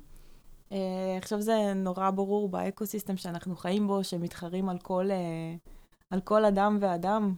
Uh, 0.69 0.73
עכשיו 1.17 1.41
זה 1.41 1.73
נורא 1.75 2.11
ברור 2.11 2.49
ב 2.49 2.56
ecosystem 2.56 3.17
שאנחנו 3.17 3.55
חיים 3.55 3.87
בו, 3.87 4.03
שמתחרים 4.03 4.69
על 4.69 4.77
כל, 4.79 5.07
uh, 5.09 5.69
על 6.09 6.21
כל 6.21 6.45
אדם 6.45 6.77
ואדם, 6.81 7.35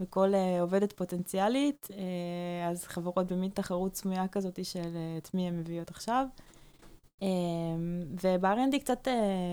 וכל 0.00 0.32
uh, 0.32 0.60
עובדת 0.60 0.92
פוטנציאלית, 0.92 1.88
uh, 1.90 1.94
אז 2.70 2.84
חברות 2.84 3.32
במין 3.32 3.50
תחרות 3.50 3.96
סמויה 3.96 4.28
כזאת 4.28 4.64
של 4.64 4.80
uh, 4.82 5.18
את 5.18 5.34
מי 5.34 5.48
הן 5.48 5.58
מביאות 5.58 5.90
עכשיו. 5.90 6.26
Um, 7.24 7.26
וב-R&D 8.22 8.78
קצת 8.80 9.08
uh, 9.08 9.10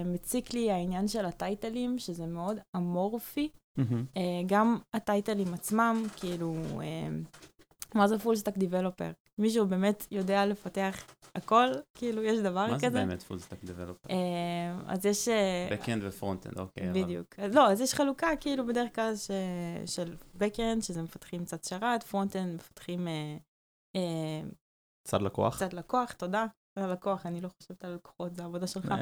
מציק 0.08 0.54
לי 0.54 0.72
העניין 0.72 1.08
של 1.08 1.26
הטייטלים, 1.26 2.00
שזה 2.00 2.26
מאוד 2.26 2.60
אמורפי. 2.76 3.50
Mm-hmm. 3.80 3.82
Uh, 4.16 4.20
גם 4.46 4.78
הטייטלים 4.94 5.54
עצמם, 5.54 6.04
כאילו, 6.18 6.56
מה 7.96 8.08
זה 8.08 8.20
full 8.20 8.36
stack 8.36 8.58
developer? 8.58 9.12
מישהו 9.38 9.68
באמת 9.68 10.08
יודע 10.12 10.46
לפתח 10.46 11.06
הכל, 11.36 11.68
כאילו, 11.98 12.24
יש 12.24 12.40
דבר 12.40 12.68
מה 12.68 12.78
כזה. 12.78 12.90
מה 12.90 12.94
זה 12.94 13.06
באמת 13.06 13.24
full 13.24 13.40
stack 13.40 13.64
developer? 13.64 14.10
אז 14.88 15.06
יש... 15.06 15.28
Backend 15.70 16.00
ו 16.02 16.08
frontend, 16.08 16.60
אוקיי. 16.60 16.90
בדיוק. 16.94 17.40
אבל... 17.40 17.56
לא, 17.56 17.72
אז 17.72 17.82
יש 17.82 17.94
חלוקה, 17.94 18.30
כאילו, 18.40 18.68
בדרך 18.68 18.96
כלל 18.96 19.16
ש... 19.16 19.32
של 19.86 20.16
Backend, 20.40 20.82
שזה 20.82 21.02
מפתחים 21.02 21.46
קצת 21.46 21.64
שרת, 21.64 22.04
frontend 22.04 22.56
מפתחים... 22.56 23.08
צד 25.08 25.22
לקוח. 25.22 25.60
צד 25.60 25.74
לקוח, 25.74 26.12
תודה. 26.12 26.46
ללקוח, 26.78 27.26
אני 27.26 27.42
לא 27.42 27.50
חושבת 27.58 27.86
על 27.86 27.94
לקוחות, 27.94 28.36
זה 28.36 28.42
העבודה 28.42 28.68
שלך. 28.68 28.94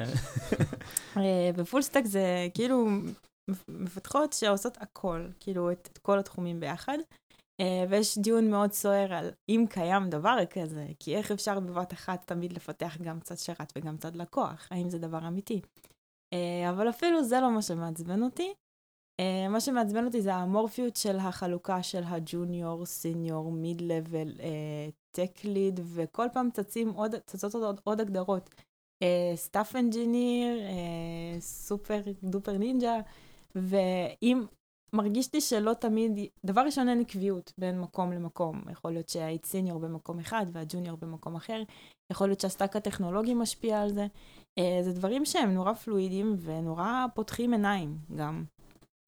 ו 1.57 1.62
full 1.62 1.81
stack 1.81 2.05
זה 2.05 2.47
כאילו 2.53 2.87
מפתחות 3.67 4.33
שעושות 4.33 4.77
הכל, 4.77 5.27
כאילו 5.39 5.71
את, 5.71 5.89
את 5.91 5.97
כל 5.97 6.19
התחומים 6.19 6.59
ביחד. 6.59 6.97
ויש 7.89 8.17
דיון 8.17 8.49
מאוד 8.49 8.71
סוער 8.71 9.13
על 9.13 9.31
אם 9.49 9.65
קיים 9.69 10.09
דבר 10.09 10.45
כזה, 10.49 10.87
כי 10.99 11.15
איך 11.15 11.31
אפשר 11.31 11.59
בבת 11.59 11.93
אחת 11.93 12.27
תמיד 12.27 12.53
לפתח 12.53 12.97
גם 13.01 13.19
צד 13.19 13.37
שרת 13.37 13.73
וגם 13.75 13.97
צד 13.97 14.15
לקוח, 14.15 14.67
האם 14.71 14.89
זה 14.89 14.99
דבר 14.99 15.27
אמיתי. 15.27 15.61
אבל 16.69 16.89
אפילו 16.89 17.23
זה 17.23 17.39
לא 17.39 17.51
מה 17.51 17.61
שמעצבן 17.61 18.23
אותי. 18.23 18.53
מה 19.49 19.59
שמעצבן 19.59 20.05
אותי 20.05 20.21
זה 20.21 20.35
האמורפיות 20.35 20.95
של 20.95 21.17
החלוקה 21.17 21.83
של 21.83 22.03
ה 22.05 22.15
junior, 22.15 22.85
senior, 22.85 23.51
mid 23.51 23.81
level, 23.81 24.31
tech 25.11 25.43
lead, 25.43 25.79
וכל 25.83 26.27
פעם 26.33 26.49
צצים 26.53 26.89
עוד, 26.89 27.15
צצות 27.25 27.55
עוד, 27.55 27.81
עוד 27.83 28.01
הגדרות. 28.01 28.49
staff 29.35 29.75
engineer, 29.75 30.59
super 31.39 32.01
duper 32.23 32.57
ninja, 32.57 32.99
ומרגיש 33.55 35.33
לי 35.33 35.41
שלא 35.41 35.73
תמיד, 35.73 36.11
דבר 36.45 36.61
ראשון 36.61 36.89
אין 36.89 36.99
עקביות 36.99 37.53
בין 37.57 37.81
מקום 37.81 38.11
למקום. 38.11 38.61
יכול 38.71 38.91
להיות 38.91 39.09
שהיית 39.09 39.45
senior 39.45 39.79
במקום 39.79 40.19
אחד 40.19 40.45
וה 40.51 40.63
junior 40.63 40.97
במקום 40.97 41.35
אחר, 41.35 41.63
יכול 42.11 42.27
להיות 42.27 42.39
שה 42.39 42.53
stack 42.53 42.75
הטכנולוגי 42.75 43.33
משפיע 43.33 43.81
על 43.81 43.93
זה. 43.93 44.07
זה 44.81 44.93
דברים 44.93 45.25
שהם 45.25 45.53
נורא 45.53 45.73
פלואידיים 45.73 46.35
ונורא 46.39 47.05
פותחים 47.15 47.51
עיניים 47.51 47.97
גם. 48.15 48.43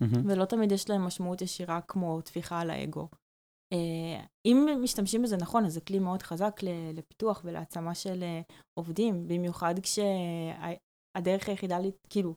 Mm-hmm. 0.01 0.19
ולא 0.25 0.45
תמיד 0.45 0.71
יש 0.71 0.89
להם 0.89 1.01
משמעות 1.01 1.41
ישירה 1.41 1.81
כמו 1.81 2.21
טפיחה 2.21 2.59
על 2.59 2.69
האגו. 2.69 3.07
Uh, 3.73 4.27
אם 4.45 4.67
משתמשים 4.81 5.21
בזה 5.21 5.37
נכון, 5.37 5.65
אז 5.65 5.73
זה 5.73 5.81
כלי 5.81 5.99
מאוד 5.99 6.21
חזק 6.21 6.59
לפיתוח 6.93 7.41
ולהעצמה 7.45 7.95
של 7.95 8.23
uh, 8.23 8.53
עובדים, 8.73 9.27
במיוחד 9.27 9.75
כשהדרך 9.79 11.49
היחידה, 11.49 11.77
כאילו, 12.09 12.35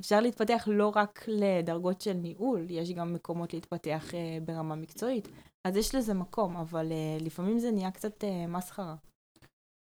אפשר 0.00 0.20
להתפתח 0.20 0.68
לא 0.70 0.92
רק 0.94 1.24
לדרגות 1.28 2.00
של 2.00 2.12
ניהול, 2.12 2.66
יש 2.70 2.92
גם 2.92 3.14
מקומות 3.14 3.54
להתפתח 3.54 4.04
uh, 4.10 4.44
ברמה 4.44 4.74
מקצועית, 4.74 5.28
אז 5.66 5.76
יש 5.76 5.94
לזה 5.94 6.14
מקום, 6.14 6.56
אבל 6.56 6.86
לפעמים 7.20 7.58
זה 7.58 7.70
נהיה 7.70 7.90
קצת 7.90 8.24
מסחרה. 8.48 8.94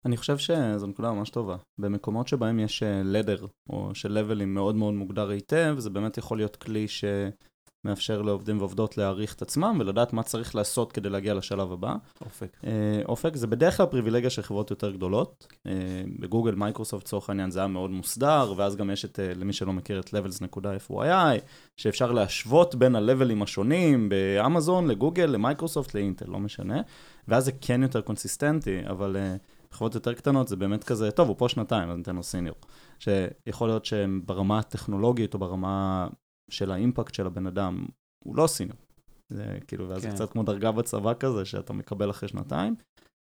אני 0.06 0.18
חושב 0.18 0.38
שזו 0.38 0.88
נקודה 0.88 1.12
ממש 1.12 1.30
טובה. 1.30 1.56
במקומות 1.78 2.28
שבהם 2.28 2.60
יש 2.60 2.84
לדר, 3.04 3.46
או 3.70 3.96
של 3.96 4.12
לבלים 4.12 4.54
מאוד 4.54 4.76
מאוד 4.76 4.94
מוגדר 4.94 5.30
היטב, 5.30 5.76
זה 5.78 5.90
באמת 5.90 6.18
יכול 6.18 6.38
להיות 6.38 6.56
כלי 6.56 6.86
שמאפשר 6.88 8.22
לעובדים 8.22 8.58
ועובדות 8.58 8.98
להעריך 8.98 9.34
את 9.36 9.42
עצמם 9.42 9.78
ולדעת 9.80 10.14
מה 10.14 10.24
צריך 10.24 10.56
לעשות 10.56 10.92
כדי 10.92 11.10
להגיע 11.10 11.34
לשלב 11.34 11.72
הבא. 11.72 11.96
אופק. 12.26 12.58
אה, 12.64 13.02
אופק 13.06 13.36
זה 13.36 13.48
בדרך 13.48 13.78
כלל 13.78 13.86
פריבילגיה 13.86 14.30
של 14.30 14.42
חברות 14.42 14.72
יותר 14.72 14.92
גדולות. 14.92 15.48
אה, 15.68 15.72
בגוגל, 16.20 16.56
מייקרוסופט, 16.56 17.06
לצורך 17.06 17.30
העניין, 17.30 17.52
זה 17.52 17.60
היה 17.60 17.68
מאוד 17.68 17.92
מוסדר, 17.92 18.54
ואז 18.58 18.76
גם 18.76 18.90
יש 18.90 19.06
את, 19.06 19.20
אה, 19.20 19.34
למי 19.36 19.54
שלא 19.54 19.74
מכיר, 19.74 20.00
את 20.00 20.10
levels.fyi, 20.10 21.40
שאפשר 21.78 22.12
להשוות 22.12 22.76
בין 22.76 22.96
הלבלים 22.96 23.42
השונים 23.42 24.10
באמזון, 24.10 24.88
לגוגל, 24.88 25.26
למייקרוסופט, 25.26 25.94
לאינטל, 25.94 26.26
לא 26.30 26.40
משנה. 26.40 26.82
ואז 27.28 27.46
זה 27.46 27.52
כן 27.62 27.84
יותר 27.84 28.02
קונסיסטנטי, 28.02 28.82
אבל... 28.90 29.18
בחברות 29.72 29.96
יותר 29.96 30.14
קטנות 30.14 30.48
זה 30.48 30.56
באמת 30.56 30.84
כזה, 30.84 31.12
טוב, 31.12 31.28
הוא 31.28 31.36
פה 31.38 31.50
שנתיים, 31.50 31.90
אז 31.90 31.98
ניתן 31.98 32.16
לו 32.16 32.24
senior. 32.24 32.56
שיכול 33.00 33.70
להיות 33.70 33.86
שהם 33.86 34.22
ברמה 34.26 34.60
הטכנולוגית 34.60 35.34
או 35.34 35.40
ברמה 35.40 36.08
של 36.52 36.72
ה 36.72 36.78
impact 36.78 37.14
של 37.14 37.28
הבן 37.28 37.48
אדם, 37.48 37.86
הוא 38.26 38.36
לא 38.36 38.48
senior. 38.48 38.78
זה 39.30 39.60
כאילו, 39.68 39.90
ואז 39.90 40.02
כן. 40.02 40.10
זה 40.10 40.16
קצת 40.16 40.32
כמו 40.32 40.44
דרגה 40.44 40.72
בצבא 40.72 41.14
כזה, 41.14 41.46
שאתה 41.46 41.74
מקבל 41.74 42.10
אחרי 42.10 42.30
שנתיים, 42.30 42.76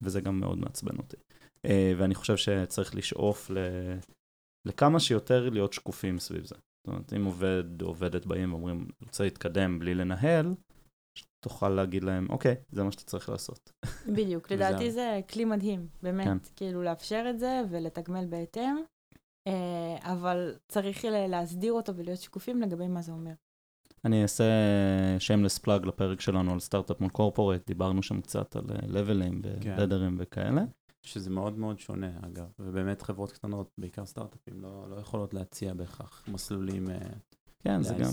וזה 0.03 0.21
גם 0.21 0.41
מאוד 0.41 0.59
מעצבן 0.59 0.97
אותי. 0.99 1.17
אה, 1.65 1.93
ואני 1.97 2.15
חושב 2.15 2.37
שצריך 2.37 2.95
לשאוף 2.95 3.51
ל... 3.51 3.59
לכמה 4.67 5.01
שיותר 5.01 5.49
להיות 5.51 5.73
שקופים 5.73 6.19
סביב 6.19 6.45
זה. 6.45 6.55
זאת 6.55 6.87
אומרת, 6.87 7.13
אם 7.13 7.25
עובד 7.25 7.83
או 7.83 7.87
עובדת 7.87 8.27
באים 8.27 8.53
ואומרים, 8.53 8.89
רוצה 9.03 9.25
להתקדם 9.25 9.79
בלי 9.79 9.95
לנהל, 9.95 10.55
תוכל 11.41 11.69
להגיד 11.69 12.05
להם, 12.05 12.27
אוקיי, 12.31 12.55
זה 12.73 12.85
מה 12.85 12.93
שאתה 12.93 13.05
צריך 13.05 13.29
לעשות. 13.29 13.73
בדיוק, 14.07 14.51
לדעתי 14.53 14.91
זה 14.91 15.21
כלי 15.31 15.45
מדהים, 15.45 15.87
באמת, 16.03 16.27
כן. 16.27 16.39
כאילו 16.57 16.83
לאפשר 16.83 17.27
את 17.31 17.39
זה 17.39 17.63
ולתגמל 17.71 18.27
בהתאם, 18.29 18.77
אה, 19.49 20.13
אבל 20.13 20.55
צריך 20.69 21.05
להסדיר 21.29 21.73
אותו 21.73 21.97
ולהיות 21.97 22.21
שקופים 22.21 22.63
לגבי 22.63 22.89
מה 22.89 23.03
זה 23.03 23.13
אומר. 23.13 23.33
אני 24.05 24.23
אעשה 24.23 24.45
שיימלס 25.19 25.59
פלאג 25.59 25.87
לפרק 25.87 26.21
שלנו 26.21 26.53
על 26.53 26.61
סטארט-אפ 26.61 27.01
מול 27.01 27.11
קורפורט, 27.11 27.67
דיברנו 27.67 28.03
שם 28.03 28.21
קצת 28.21 28.57
על 28.57 28.65
לבלים 28.87 29.43
כן. 29.61 29.75
ולדרים 29.79 30.17
וכאלה. 30.19 30.65
שזה 31.03 31.31
מאוד 31.31 31.59
מאוד 31.59 31.79
שונה, 31.79 32.11
אגב, 32.23 32.47
ובאמת 32.59 33.03
חברות 33.03 33.33
קטנות, 33.33 33.71
בעיקר 33.79 34.07
סטארט-אפים, 34.07 34.61
לא, 34.61 34.91
לא 34.91 34.97
יכולות 34.97 35.35
להציע 35.35 35.75
בהכרח 35.75 36.25
מסלולים 36.29 36.91
אה, 36.91 36.99
כן, 37.65 37.83
זה 37.83 37.95
גם... 37.95 38.11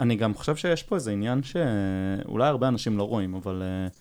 אני 0.00 0.16
גם 0.16 0.34
חושב 0.34 0.56
שיש 0.56 0.82
פה 0.82 0.94
איזה 0.94 1.10
עניין 1.10 1.40
שאולי 1.42 2.48
הרבה 2.48 2.68
אנשים 2.68 2.98
לא 2.98 3.02
רואים, 3.02 3.34
אבל 3.34 3.62
אה, 3.62 3.92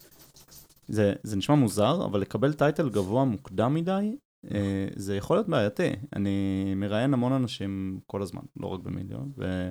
זה, 0.88 1.14
זה 1.24 1.36
נשמע 1.36 1.56
מוזר, 1.56 2.06
אבל 2.06 2.20
לקבל 2.20 2.54
title 2.54 2.90
גבוה 2.90 3.26
מוקדם 3.26 3.74
מדי, 3.74 4.16
אה, 4.46 4.50
זה 4.96 5.16
יכול 5.16 5.38
להיות 5.38 5.48
בעייתי. 5.48 5.90
אני 6.16 6.74
מראיין 6.76 7.14
המון 7.14 7.34
אנשים 7.34 8.00
כל 8.08 8.22
הזמן, 8.22 8.42
לא 8.58 8.68
רק 8.68 8.80
במיליו, 8.80 9.32
ו... 9.38 9.70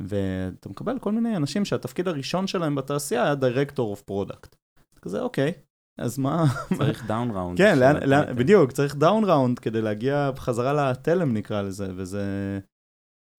ואתה 0.00 0.68
מקבל 0.68 0.98
כל 0.98 1.12
מיני 1.12 1.36
אנשים 1.36 1.64
שהתפקיד 1.64 2.08
הראשון 2.08 2.46
שלהם 2.46 2.74
בתעשייה 2.74 3.24
היה 3.24 3.34
director 3.34 3.90
of 3.90 4.02
product. 4.02 4.56
כזה, 5.02 5.22
אוקיי, 5.22 5.52
אז 5.98 6.18
מה... 6.18 6.44
צריך 6.78 7.06
down 7.06 7.30
round. 7.30 7.58
כן, 7.58 7.78
לאן, 7.78 7.96
לאן, 7.96 8.36
בדיוק, 8.36 8.72
צריך 8.72 8.96
down 8.96 9.24
round 9.24 9.58
כדי 9.58 9.82
להגיע 9.82 10.30
בחזרה 10.30 10.90
לתלם 10.90 11.34
נקרא 11.34 11.62
לזה, 11.62 11.88
וזה... 11.96 12.24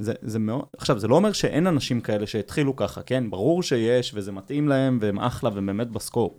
זה, 0.03 0.13
זה 0.21 0.39
מאוד, 0.39 0.65
עכשיו, 0.77 0.99
זה 0.99 1.07
לא 1.07 1.15
אומר 1.15 1.31
שאין 1.31 1.67
אנשים 1.67 2.01
כאלה 2.01 2.27
שהתחילו 2.27 2.75
ככה, 2.75 3.01
כן? 3.01 3.29
ברור 3.29 3.63
שיש, 3.63 4.11
וזה 4.15 4.31
מתאים 4.31 4.67
להם, 4.67 4.97
והם 5.01 5.19
אחלה, 5.19 5.49
והם 5.53 5.65
באמת 5.65 5.87
ב 5.87 5.94
scope. 5.94 6.33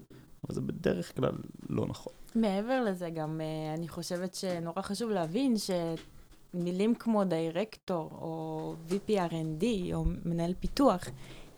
אבל 0.45 0.55
זה 0.55 0.61
בדרך 0.61 1.17
כלל 1.17 1.33
לא 1.71 1.87
נכון. 1.87 2.13
מעבר 2.35 2.85
לזה, 2.85 3.11
גם 3.11 3.41
אה, 3.41 3.79
אני 3.79 3.89
חושבת 3.89 4.35
שנורא 4.35 4.83
חשוב 4.83 5.11
להבין 5.11 5.55
שמילים 6.55 6.95
כמו 6.95 7.25
דירקטור, 7.25 8.11
או 8.13 8.75
VP 8.91 9.11
R&D, 9.11 9.65
או 9.95 10.05
מנהל 10.25 10.55
פיתוח, 10.61 11.05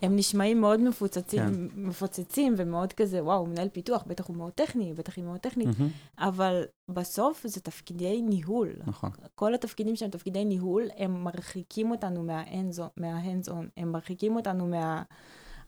הם 0.05 0.15
נשמעים 0.15 0.61
מאוד 0.61 0.79
מפוצצים, 0.79 1.43
כן. 1.43 1.53
מפוצצים 1.75 2.53
ומאוד 2.57 2.93
כזה, 2.93 3.23
וואו, 3.23 3.45
מנהל 3.45 3.69
פיתוח, 3.69 4.03
בטח 4.07 4.27
הוא 4.27 4.37
מאוד 4.37 4.51
טכני, 4.53 4.93
בטח 4.93 5.17
היא 5.17 5.23
מאוד 5.23 5.39
טכנית, 5.39 5.67
מהמם, 5.79 5.91
אבל 6.19 6.63
בסוף 6.89 7.47
זה 7.47 7.61
תפקידי 7.61 8.21
ניהול. 8.21 8.69
נכון. 8.87 9.09
כל 9.35 9.53
התפקידים 9.53 9.95
שהם 9.95 10.09
תפקידי 10.09 10.45
ניהול, 10.45 10.83
הם 10.97 11.23
מרחיקים 11.23 11.91
אותנו 11.91 12.23
מה-hands 12.23 13.49
on, 13.49 13.65
הם 13.77 13.91
מרחיקים 13.91 14.35
אותנו 14.35 14.71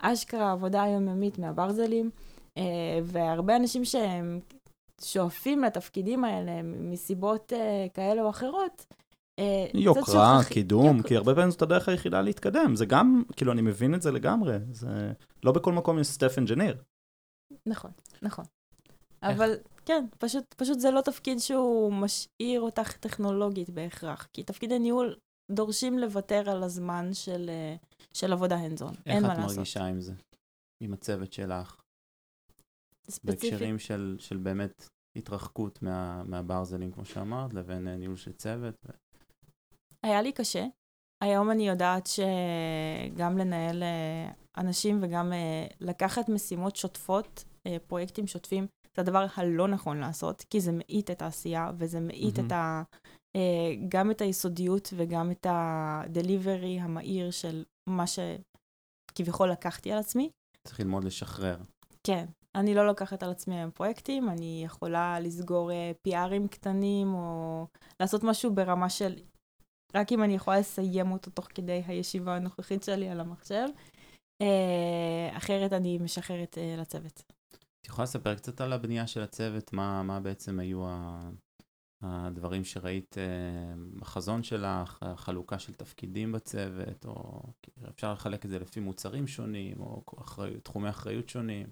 מהאשכרה 0.02 0.50
העבודה 0.50 0.84
היומיומית, 0.84 1.40
מהברזלים, 1.40 2.10
אה, 2.58 2.64
והרבה 3.04 3.56
אנשים 3.56 3.86
שהם 3.86 4.40
שואפים 5.02 5.64
לתפקידים 5.64 6.24
האלה 6.24 6.62
מסיבות 6.64 7.54
אה, 7.54 7.88
כאלה 7.94 8.22
או 8.22 8.30
אחרות, 8.30 8.86
יוקרה, 9.74 10.04
שוכחים- 10.40 10.54
קידום, 10.54 11.04
כי 11.04 11.16
הרבה 11.18 11.36
פעמים 11.36 11.52
זאת 11.52 11.62
הדרך 11.62 11.90
היחידה 11.90 12.22
להתקדם. 12.22 12.76
זה 12.76 12.86
גם, 12.86 13.24
כאילו, 13.36 13.52
אני 13.52 13.62
מבין 13.62 13.96
את 13.96 14.02
זה 14.02 14.12
לגמרי. 14.12 14.58
זה 14.72 15.12
לא 15.44 15.52
בכל 15.52 15.74
מקום 15.74 16.00
יש 16.00 16.08
סטף 16.08 16.36
אנג'יניר. 16.38 16.84
נכון, 17.66 17.92
נכון. 18.22 18.46
איך? 19.24 19.36
אבל 19.36 19.56
כן, 19.86 20.06
פשוט, 20.20 20.54
פשוט 20.54 20.80
זה 20.80 20.92
לא 20.92 21.02
תפקיד 21.02 21.40
שהוא 21.40 21.94
משאיר 21.94 22.62
אותך 22.62 22.98
טכנולוגית 22.98 23.70
בהכרח, 23.70 24.28
כי 24.34 24.44
תפקידי 24.44 24.80
ניהול 24.80 25.16
דורשים 25.52 26.00
לוותר 26.00 26.50
על 26.50 26.64
הזמן 26.64 27.14
של, 27.14 27.50
אה, 27.50 27.76
של 28.14 28.34
עבודה 28.34 28.56
איך 29.06 29.16
אין 29.16 29.24
מה 29.24 29.34
את 29.34 29.38
לעשות. 29.38 29.58
מרגישה 29.58 29.86
עם 29.86 30.02
זה? 30.02 30.14
עם 30.84 30.94
הצוות 30.94 31.34
שלך? 31.34 31.82
ספציפית. 33.10 33.52
בהקשרים 33.52 33.80
של, 33.80 34.16
של 34.20 34.38
באמת 34.38 34.88
התרחקות 35.18 35.82
מה, 35.82 36.24
מהברזלים, 36.24 36.92
כמו 36.92 37.06
שאמרת, 37.06 37.54
לבין 37.54 37.88
אה, 37.88 37.96
ניהול 37.96 38.16
של 38.18 38.32
צוות. 38.34 38.76
היה 40.08 40.22
לי 40.22 40.32
קשה. 40.32 40.66
היום 41.24 41.52
אני 41.52 41.68
יודעת 41.68 42.08
שגם 42.08 43.38
לנהל 43.38 43.84
אה, 43.84 44.32
אנשים 44.58 45.00
וגם 45.02 45.34
אה, 45.34 45.68
לקחת 45.80 46.30
משימות 46.30 46.76
שוטפות, 46.76 47.44
אה, 47.68 47.78
פרויקטים 47.88 48.28
שוטפים, 48.28 48.68
זה 48.96 49.02
הדבר 49.02 49.26
הלא 49.36 49.68
נכון 49.68 49.98
לעשות, 49.98 50.46
כי 50.50 50.62
זה 50.62 50.72
מאיט 50.74 51.12
את 51.12 51.22
העשייה 51.22 51.72
וזה 51.78 52.00
מאיט 52.00 52.38
מהמם. 52.40 52.48
את 52.48 52.52
ה... 52.52 52.84
גם 53.90 54.12
את 54.12 54.22
היסודיות 54.22 54.94
וגם 54.98 55.32
את 55.32 55.46
ה-delivery 55.46 56.82
המהיר 56.82 57.32
של 57.32 57.64
מה 57.90 58.06
שכביכול 58.08 59.52
לקחתי 59.52 59.92
על 59.92 60.00
עצמי. 60.00 60.30
צריך 60.68 60.80
ללמוד 60.80 61.04
לשחרר. 61.04 61.58
כן, 62.04 62.26
אני 62.56 62.74
לא 62.74 62.88
לוקחת 62.88 63.24
על 63.24 63.30
עצמי 63.30 63.56
היום 63.56 63.72
פרויקטים, 63.72 64.30
אני 64.30 64.62
יכולה 64.66 65.20
לסגור 65.20 65.72
אה, 65.72 65.92
PRים 66.08 66.48
קטנים, 66.48 67.14
או 67.14 67.66
לעשות 68.00 68.24
משהו 68.24 68.54
ברמה 68.54 68.90
של... 68.90 69.16
רק 69.96 70.12
אם 70.12 70.24
אני 70.24 70.34
יכולה 70.36 70.60
לסיים 70.60 71.12
אותו 71.12 71.32
תוך 71.32 71.48
כדי 71.56 71.84
הישיבה 71.88 72.36
הנוכחית 72.36 72.84
שלי 72.84 73.10
על 73.10 73.20
המחשב. 73.20 73.68
אה, 74.42 75.38
אחרת 75.38 75.74
אני 75.74 75.98
משחררת 75.98 76.58
אה, 76.58 76.76
לצוות. 76.78 77.24
את 77.82 77.88
יכולה 77.88 78.04
לספר 78.04 78.36
קצת 78.36 78.62
על 78.62 78.74
הבנייה 78.74 79.08
של 79.08 79.22
הצוות? 79.22 79.74
מה, 79.74 80.04
מה 80.04 80.20
בעצם 80.20 80.60
היו 80.60 80.88
ה- 80.88 81.30
הדברים 82.02 82.64
שראית 82.64 83.18
אה, 83.18 83.74
בחזון 84.00 84.44
שלך, 84.44 84.98
החלוקה 85.02 85.60
של 85.60 85.74
תפקידים 85.74 86.32
בצוות, 86.32 87.06
או 87.06 87.42
אפשר 87.90 88.14
לחלק 88.14 88.46
את 88.46 88.50
זה 88.50 88.60
לפי 88.60 88.80
מוצרים 88.80 89.28
שונים, 89.28 89.80
או 89.80 90.04
אחריות, 90.20 90.64
תחומי 90.64 90.90
אחריות 90.90 91.30
שונים, 91.30 91.68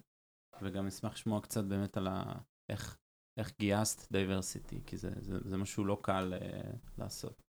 וגם 0.62 0.86
אשמח 0.86 1.12
לשמוע 1.12 1.40
קצת 1.40 1.64
באמת 1.64 1.96
על 1.96 2.06
ה... 2.06 2.34
איך, 2.68 2.96
איך 3.38 3.52
גייסת 3.58 4.12
diversity, 4.12 4.80
כי 4.86 4.96
זה, 4.96 5.10
זה, 5.20 5.38
זה 5.44 5.56
משהו 5.56 5.84
לא 5.84 5.98
קל 6.02 6.34
אה, 6.42 6.70
לעשות. 6.98 7.45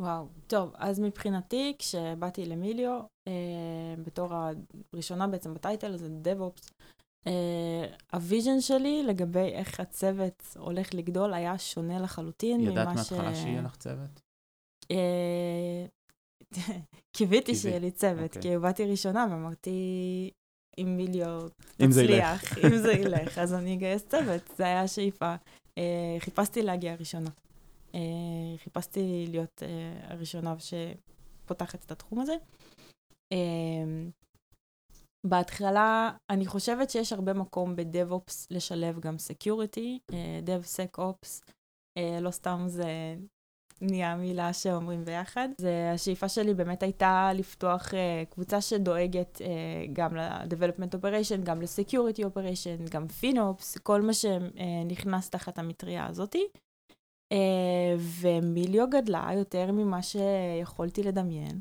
וואו. 0.00 0.26
טוב, 0.46 0.72
אז 0.74 1.00
מבחינתי, 1.00 1.74
כשבאתי 1.78 2.46
למיליו, 2.46 3.00
אה, 3.28 3.94
בתור 4.04 4.32
הראשונה 4.92 5.26
בעצם 5.26 5.54
ב 5.54 5.60
title, 5.60 5.96
זה 5.96 6.08
DevOps, 6.24 6.70
אה, 7.26 7.86
ה 8.12 8.19
vision 8.19 8.60
שלי 8.60 9.02
לגבי 9.02 9.48
איך 9.52 9.80
הצוות 9.80 10.56
הולך 10.58 10.94
לגדול 10.94 11.34
היה 11.34 11.58
שונה 11.58 11.98
לחלוטין 11.98 12.60
ידעת 12.60 12.88
ממה 12.88 13.04
ש... 13.04 13.12
מההתחלה 13.12 13.34
שיהיה 13.34 13.62
לך 13.62 13.76
צוות? 13.76 14.20
אה, 14.90 15.86
קיוויתי 17.16 17.54
שיהיה 17.54 17.78
לי 17.78 17.90
צוות, 17.90 18.36
אוקיי. 18.36 18.42
כי 18.42 18.58
באתי 18.58 18.84
ראשונה 18.84 19.26
ואמרתי, 19.30 20.30
אם 20.78 20.96
מיליו 20.96 21.48
תצליח, 21.76 22.58
אם 22.58 22.76
זה 22.76 22.92
ילך, 22.92 23.38
אז 23.38 23.54
אני 23.54 23.74
אגייס 23.74 24.06
צוות, 24.06 24.42
זה 24.56 24.64
היה 24.64 24.82
השאיפה. 24.82 25.34
אה, 25.78 26.16
חיפשתי 26.18 26.62
להגיע 26.62 26.94
ראשונה. 26.94 27.30
אה, 27.94 28.58
חיפשתי 28.58 29.26
להיות 29.28 29.62
אה, 29.62 30.12
הראשונה 30.14 30.54
שפותחת 30.58 31.84
את 31.84 31.90
התחום 31.90 32.20
הזה. 32.20 32.34
אה, 33.32 34.08
בהתחלה, 35.26 36.10
אני 36.30 36.46
חושבת 36.46 36.90
שיש 36.90 37.12
הרבה 37.12 37.32
מקום 37.32 37.76
ב-DevOps 37.76 38.46
לשלב 38.50 39.00
גם 39.00 39.16
Security, 39.16 40.14
אה, 40.14 40.40
DevSecOps, 40.46 41.50
אה, 41.98 42.20
לא 42.20 42.30
סתם 42.30 42.64
זה 42.66 43.16
נהיה 43.80 44.16
מילה 44.16 44.52
שאומרים 44.52 45.04
ביחד. 45.04 45.48
זה 45.58 45.90
השאיפה 45.94 46.28
שלי 46.28 46.54
באמת 46.54 46.82
הייתה 46.82 47.30
לפתוח 47.34 47.88
אה, 47.88 47.94
קבוצה 48.30 48.60
שדואגת 48.60 49.38
אה, 49.38 49.90
גם 49.92 50.16
ל-Development 50.16 50.94
Operation, 50.94 51.44
גם 51.44 51.62
ל-Security 51.62 52.20
Operation, 52.20 52.90
גם 52.90 53.06
FinOps, 53.20 53.78
כל 53.82 54.02
מה 54.02 54.12
שנכנס 54.14 55.30
תחת 55.30 55.58
המטריה 55.58 56.06
הזאתי. 56.06 56.46
אה, 57.32 57.36
ומיליו 58.20 58.90
גדלה 58.90 59.28
יותר 59.34 59.72
ממה 59.72 60.00
שיכולתי 60.02 61.02
לדמיין. 61.02 61.60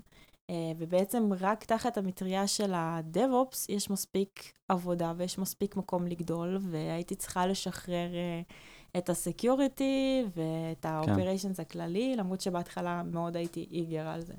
אה, 0.52 0.54
ובעצם 0.78 1.30
רק 1.40 1.64
תחת 1.64 1.98
המטריה 1.98 2.48
של 2.48 2.74
ה-DevOps 2.74 3.66
יש 3.70 3.90
מספיק 3.90 4.54
עבודה 4.68 5.14
ויש 5.18 5.40
מספיק 5.40 5.76
מקום 5.76 6.08
לגדול, 6.08 6.58
והייתי 6.62 7.16
צריכה 7.16 7.48
לשחרר 7.48 8.10
אה, 8.10 8.98
את 8.98 9.10
ה 9.10 9.22
security 9.22 10.24
ואת 10.36 10.86
ה 10.86 10.92
operations 10.92 11.60
הכללי, 11.60 12.16
למרות 12.16 12.42
שבהתחלה 12.42 13.04
מאוד 13.04 13.36
הייתי 13.36 13.68
eager 13.72 14.08
על 14.08 14.22
זה. 14.22 14.34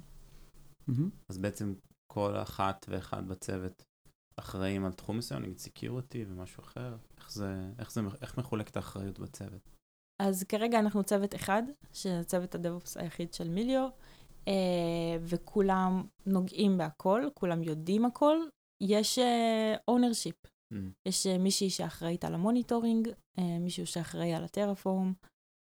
אז 1.29 1.39
בעצם 1.39 1.75
כל 2.13 2.37
אחת 2.37 2.87
ואחד 2.89 3.29
בצוות 3.29 3.83
אחראים 4.37 4.85
על 4.85 4.93
תחום 4.93 5.19
מסוים, 5.19 5.43
נגיד 5.43 5.59
security 5.59 6.25
ומשהו 6.29 6.63
אחר? 6.63 6.97
איך 7.19 7.33
זה, 7.33 7.55
איך 7.79 7.93
זה, 7.93 8.01
איך 8.23 8.39
מחולקת 8.39 8.77
האחריות 8.77 9.19
בצוות? 9.19 9.71
אז 10.21 10.45
כרגע 10.45 10.79
אנחנו 10.79 11.03
צוות 11.03 11.35
אחד, 11.35 11.63
שזה 11.93 12.25
צוות 12.25 12.55
ה 12.55 12.61
DevOps 12.61 12.97
היחיד 12.97 13.35
של 13.35 13.49
מיליו, 13.49 13.89
אה, 14.49 14.53
וכולם 15.21 16.05
נוגעים 16.27 16.79
בהכל, 16.79 17.23
כולם 17.35 17.63
יודעים 17.63 18.05
הכל. 18.05 18.37
יש 18.81 19.19
ownership, 19.89 20.37
Mm. 20.73 20.77
יש 21.07 21.27
אה, 21.27 21.39
מישהי 21.39 21.71
שאחראית 21.71 22.25
על 22.25 22.35
ה 22.35 22.41
monitoring, 22.41 23.09
אה, 23.39 23.59
מישהו 23.61 23.87
שאחראי 23.87 24.35
על 24.35 24.45
ה 24.45 24.51
Terraform, 24.51 25.13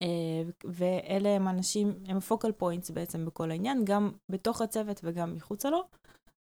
אה, 0.02 0.42
ואלה 0.64 1.28
הם 1.28 1.48
אנשים, 1.48 1.94
הם 2.06 2.20
focal 2.20 2.52
points 2.52 2.90
בעצם 2.90 3.24
בכל 3.24 3.50
העניין, 3.50 3.84
גם 3.84 4.12
בתוך 4.28 4.60
הצוות 4.60 5.00
וגם 5.04 5.34
מחוצה 5.34 5.70
לו, 5.70 5.82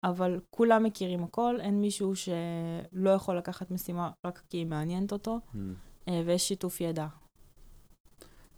אבל 0.05 0.41
כולם 0.51 0.83
מכירים 0.83 1.25
הכל, 1.25 1.57
אין 1.61 1.81
מישהו 1.81 2.13
שלא 2.17 3.11
יכול 3.11 3.39
לקחת 3.39 3.71
משימה 3.71 4.11
רק 4.27 4.43
כי 4.51 4.57
היא 4.57 4.67
מעניינת 4.67 5.13
אותו, 5.13 5.39
Mm. 5.55 5.59
אה, 6.09 6.23
ויש 6.27 6.49
שיתוף 6.49 6.81
ידע. 6.81 7.07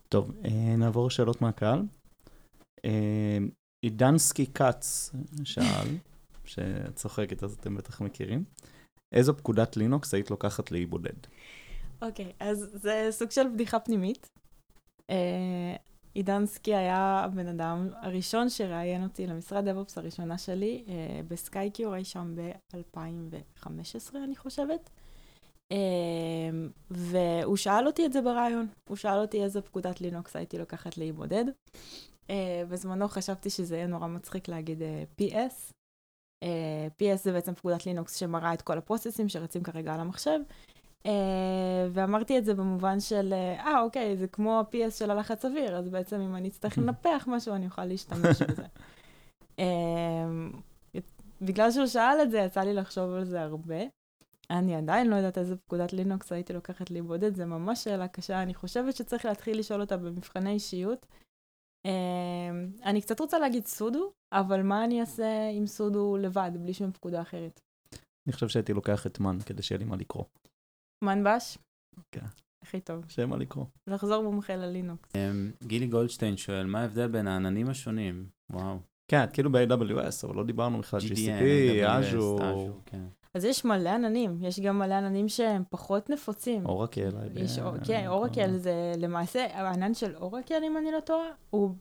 טוב, 0.09 0.33
אה, 0.45 0.77
נעבור 0.77 1.07
לשאלות 1.07 1.43
מהקהל. 1.43 1.83
אה, 2.85 3.39
עידנסקי 3.83 4.47
כץ 4.47 5.13
שאל, 5.45 5.89
שאת 6.45 6.97
צוחקת 6.97 7.43
אז 7.43 7.53
אתם 7.53 7.77
בטח 7.77 8.01
מכירים, 8.01 8.45
איזו 9.13 9.37
פקודת 9.37 9.77
לינוקס 9.77 10.15
היית 10.15 10.31
לוקחת 10.31 10.71
לאי 10.71 10.87
בודד? 10.87 11.27
אוקיי, 12.03 12.33
אז 12.41 12.71
זה 12.75 13.09
סוג 13.11 13.31
של 13.31 13.49
בדיחה 13.55 13.79
פנימית. 13.81 14.27
אה, 15.11 15.77
עידנסקי 16.15 16.75
היה 16.75 17.23
הבן 17.25 17.47
אדם 17.47 17.89
הראשון 18.03 18.49
שראיין 18.49 19.03
אותי 19.03 19.27
למשרד 19.27 19.69
דב-אופס 19.69 19.99
הראשונה 19.99 20.39
שלי, 20.39 20.85
בסקייקיור, 21.29 21.97
אי 21.97 22.05
שם 22.05 22.35
ב-2015, 22.37 24.17
אני 24.25 24.37
חושבת. 24.37 24.91
אה, 25.73 25.77
והוא 26.91 27.57
שאל 27.57 27.87
אותי 27.87 28.07
את 28.07 28.13
זה 28.13 28.23
ברעיון. 28.23 28.67
הוא 28.89 28.97
שאל 28.97 29.19
אותי 29.19 29.43
איזה 29.43 29.63
פקודת 29.63 30.01
לינוקס 30.01 30.37
הייתי 30.37 30.59
לוקחת 30.59 30.99
לאי 30.99 31.13
בודד. 31.13 31.45
אה, 32.31 32.63
בזמנו 32.69 33.09
חשבתי 33.09 33.51
שזה 33.51 33.77
יהיה 33.77 33.87
נורא 33.87 34.07
מצחיק 34.07 34.49
להגיד 34.49 34.83
אה, 34.83 35.05
PS. 35.21 35.73
אה, 36.43 36.89
PS 36.99 37.17
זה 37.17 37.33
בעצם 37.33 37.55
פקודת 37.55 37.87
לינוקס 37.87 38.17
שמראה 38.17 38.55
את 38.55 38.63
כל 38.63 38.79
הפרוססים 38.79 39.29
שרצים 39.29 39.63
כרגע 39.63 39.95
על 39.95 40.01
המחשב. 40.01 40.39
ואמרתי 41.93 42.39
את 42.39 42.45
זה 42.45 42.55
במובן 42.55 43.01
של, 43.01 43.33
אה, 43.33 43.79
uh, 43.79 43.81
אוקיי, 43.81 44.17
זה 44.17 44.27
כמו 44.27 44.61
ה-PS 44.61 44.91
של 44.99 45.11
הלחץ 45.11 45.45
אוויר, 45.45 45.77
אז 45.77 45.89
בעצם 45.89 46.21
אם 46.21 46.37
אני 46.37 46.49
אצטרך 46.49 46.79
לנפח 46.79 47.25
משהו, 47.31 47.55
אני 47.55 47.67
אוכל 47.67 47.85
להשתמש 47.85 48.43
בזה. 48.43 48.65
uh, 49.57 49.63
בגלל 51.43 51.71
שהוא 51.71 51.87
שאל 51.87 52.19
את 52.23 52.31
זה, 52.31 52.39
יצא 52.39 52.61
לי 52.61 52.75
לחשוב 52.75 53.15
על 53.15 53.25
זה 53.25 53.43
הרבה. 53.43 53.81
אני 54.51 54.77
עדיין 54.77 55.11
לא 55.11 55.17
יודעת 55.17 55.39
איזה 55.39 55.57
פקודת 55.57 55.93
לינוקס 55.93 56.33
הייתי 56.33 56.53
לוקחת 56.53 56.91
לי 56.91 57.03
בודד, 57.03 57.35
זה 57.35 57.47
ממש 57.47 57.85
שאלה 57.85 58.09
קשה, 58.09 58.43
אני 58.43 58.55
חושבת 58.55 58.97
שצריך 58.97 59.25
להתחיל 59.25 59.59
לשאול 59.59 59.81
אותה 59.81 59.97
במבחני 59.97 60.51
אישיות. 60.51 61.07
Uh, 61.87 61.91
אני 62.85 63.03
קצת 63.03 63.21
רוצה 63.21 63.39
להגיד 63.39 63.67
סודו, 63.67 64.13
אבל 64.33 64.63
מה 64.63 64.85
אני 64.85 65.01
אעשה 65.01 65.51
עם 65.53 65.67
סודו 65.67 66.17
לבד, 66.17 66.51
בלי 66.55 66.75
שום 66.75 66.93
פקודה 66.93 67.23
אחרת? 67.23 67.61
אני 68.27 68.33
חושב 68.33 68.49
שהייתי 68.49 68.73
לוקח 68.73 69.07
את 69.07 69.21
מן 69.21 69.39
כדי 69.47 69.63
שיהיה 69.63 69.79
לי 69.79 69.85
מה 69.85 69.97
לקרוא. 69.97 70.25
מנבש? 71.05 71.59
כן. 72.13 72.27
הכי 72.63 72.81
טוב. 72.81 73.05
שיהיה 73.09 73.27
מה 73.27 73.37
לקרוא. 73.37 73.65
לחזור 73.87 74.23
מומחה 74.23 74.57
ללינוקס. 74.57 75.17
אמ, 75.17 75.51
גילי 75.63 75.87
גולדשטיין 75.87 76.37
שואל, 76.37 76.67
מה 76.67 76.81
ההבדל 76.81 77.09
בין 77.09 77.29
העננים 77.29 77.69
השונים? 77.69 78.27
וואו. 78.51 78.79
כן, 79.09 79.25
כאילו 79.33 79.53
ב-AWS, 79.53 80.27
אבל 80.27 80.37
לא 80.37 80.45
דיברנו 80.45 80.79
בכלל 80.79 81.01
GDN, 81.01 81.05
GCP, 81.05 81.85
AWS, 81.87 82.71
כן. 82.87 83.05
אז 83.35 83.45
יש 83.45 83.65
מלא 83.65 83.89
עננים, 83.89 84.39
יש 84.43 84.61
גם 84.61 84.79
מלא 84.79 84.95
עננים 84.95 85.29
שהם 85.29 85.63
פחות 85.71 86.11
נפוצים. 86.11 86.67
אורקל, 86.67 87.11
יש, 87.35 87.59
IBM, 87.59 87.85
כן, 87.87 88.03
כל- 88.03 88.09
אורקל 88.13 88.57
זה 88.59 88.93
למעשה, 88.99 89.47
הענן 89.59 89.95
של 89.95 90.17
אורקל, 90.17 90.65
אם 90.67 90.77
אני 90.77 90.93
לא 90.93 91.01
טועה, 91.01 91.29
הוא 91.51 91.75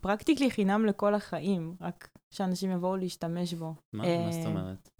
פרקטיקלי 0.00 0.50
חינם 0.50 0.86
לכל 0.86 1.14
החיים, 1.14 1.74
רק 1.80 2.08
שאנשים 2.34 2.70
יבואו 2.70 2.96
להשתמש 2.96 3.54
בו. 3.54 3.74
מה 3.92 4.04
אה, 4.04 4.26
מה 4.26 4.32
זאת 4.32 4.46
אומרת? 4.46 4.90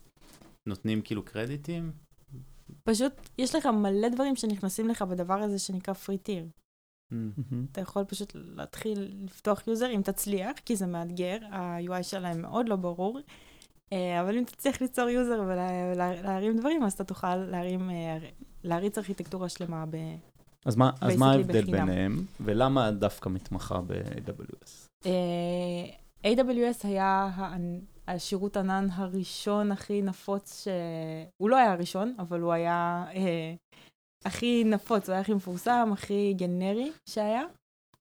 נותנים 0.68 1.02
כאילו 1.02 1.24
קרדיטים? 1.24 1.92
פשוט, 2.84 3.12
יש 3.38 3.54
לך 3.54 3.66
מלא 3.66 4.08
דברים 4.08 4.36
שנכנסים 4.36 4.88
לך 4.88 5.02
בדבר 5.02 5.34
הזה 5.34 5.58
שנקרא 5.58 5.94
free 5.94 6.18
tier. 6.18 6.46
מהמם. 7.10 7.66
אתה 7.72 7.80
יכול 7.80 8.04
פשוט 8.04 8.32
להתחיל 8.34 9.12
לפתוח 9.24 9.66
user 9.68 9.90
אם 9.94 10.02
תצליח, 10.04 10.58
כי 10.64 10.76
זה 10.76 10.86
מאתגר, 10.86 11.38
ה-UI 11.50 12.02
שלהם 12.02 12.42
מאוד 12.42 12.68
לא 12.68 12.76
ברור, 12.76 13.18
אה, 13.18 13.22
אבל 14.20 14.38
אם 14.38 14.44
תצליח 14.44 14.81
ליצור 14.81 15.09
user 15.09 15.42
ולהרים 15.46 16.57
דברים, 16.57 16.83
אז 16.83 16.92
אתה 16.92 17.05
תוכל 17.05 17.37
להרים, 17.37 17.90
אה, 17.90 18.18
להריץ 18.64 18.98
ארכיטקטורה 18.98 19.48
שלמה 19.48 19.85
ב... 19.90 19.96
אז 20.66 20.76
מה, 20.76 20.90
אז 21.00 21.16
מה 21.16 21.33
ההבדל 21.33 21.62
בחינם. 21.62 21.87
ביניהם, 21.87 22.24
ולמה 22.40 22.90
דווקא 22.90 23.29
מתמחה 23.29 23.81
ב-AWS? 23.81 24.88
אה, 25.07 26.33
AWS 26.33 26.87
היה 26.87 27.31
השירות 28.09 28.57
ענן 28.57 28.87
הראשון 28.92 29.72
הכי 29.72 30.03
נפוץ, 30.03 30.64
ש... 30.64 30.68
הוא 31.37 31.50
לא 31.50 31.57
היה 31.57 31.72
הראשון, 31.72 32.14
אבל 32.18 32.40
הוא 32.40 32.53
היה 32.53 33.05
אה, 33.14 33.55
הכי 34.24 34.64
נפוץ, 34.64 35.09
הוא 35.09 35.12
היה 35.12 35.20
הכי 35.20 35.35
מפורסם, 35.35 35.90
הכי 35.92 36.35
גנרי 36.37 36.90
שהיה. 37.09 37.42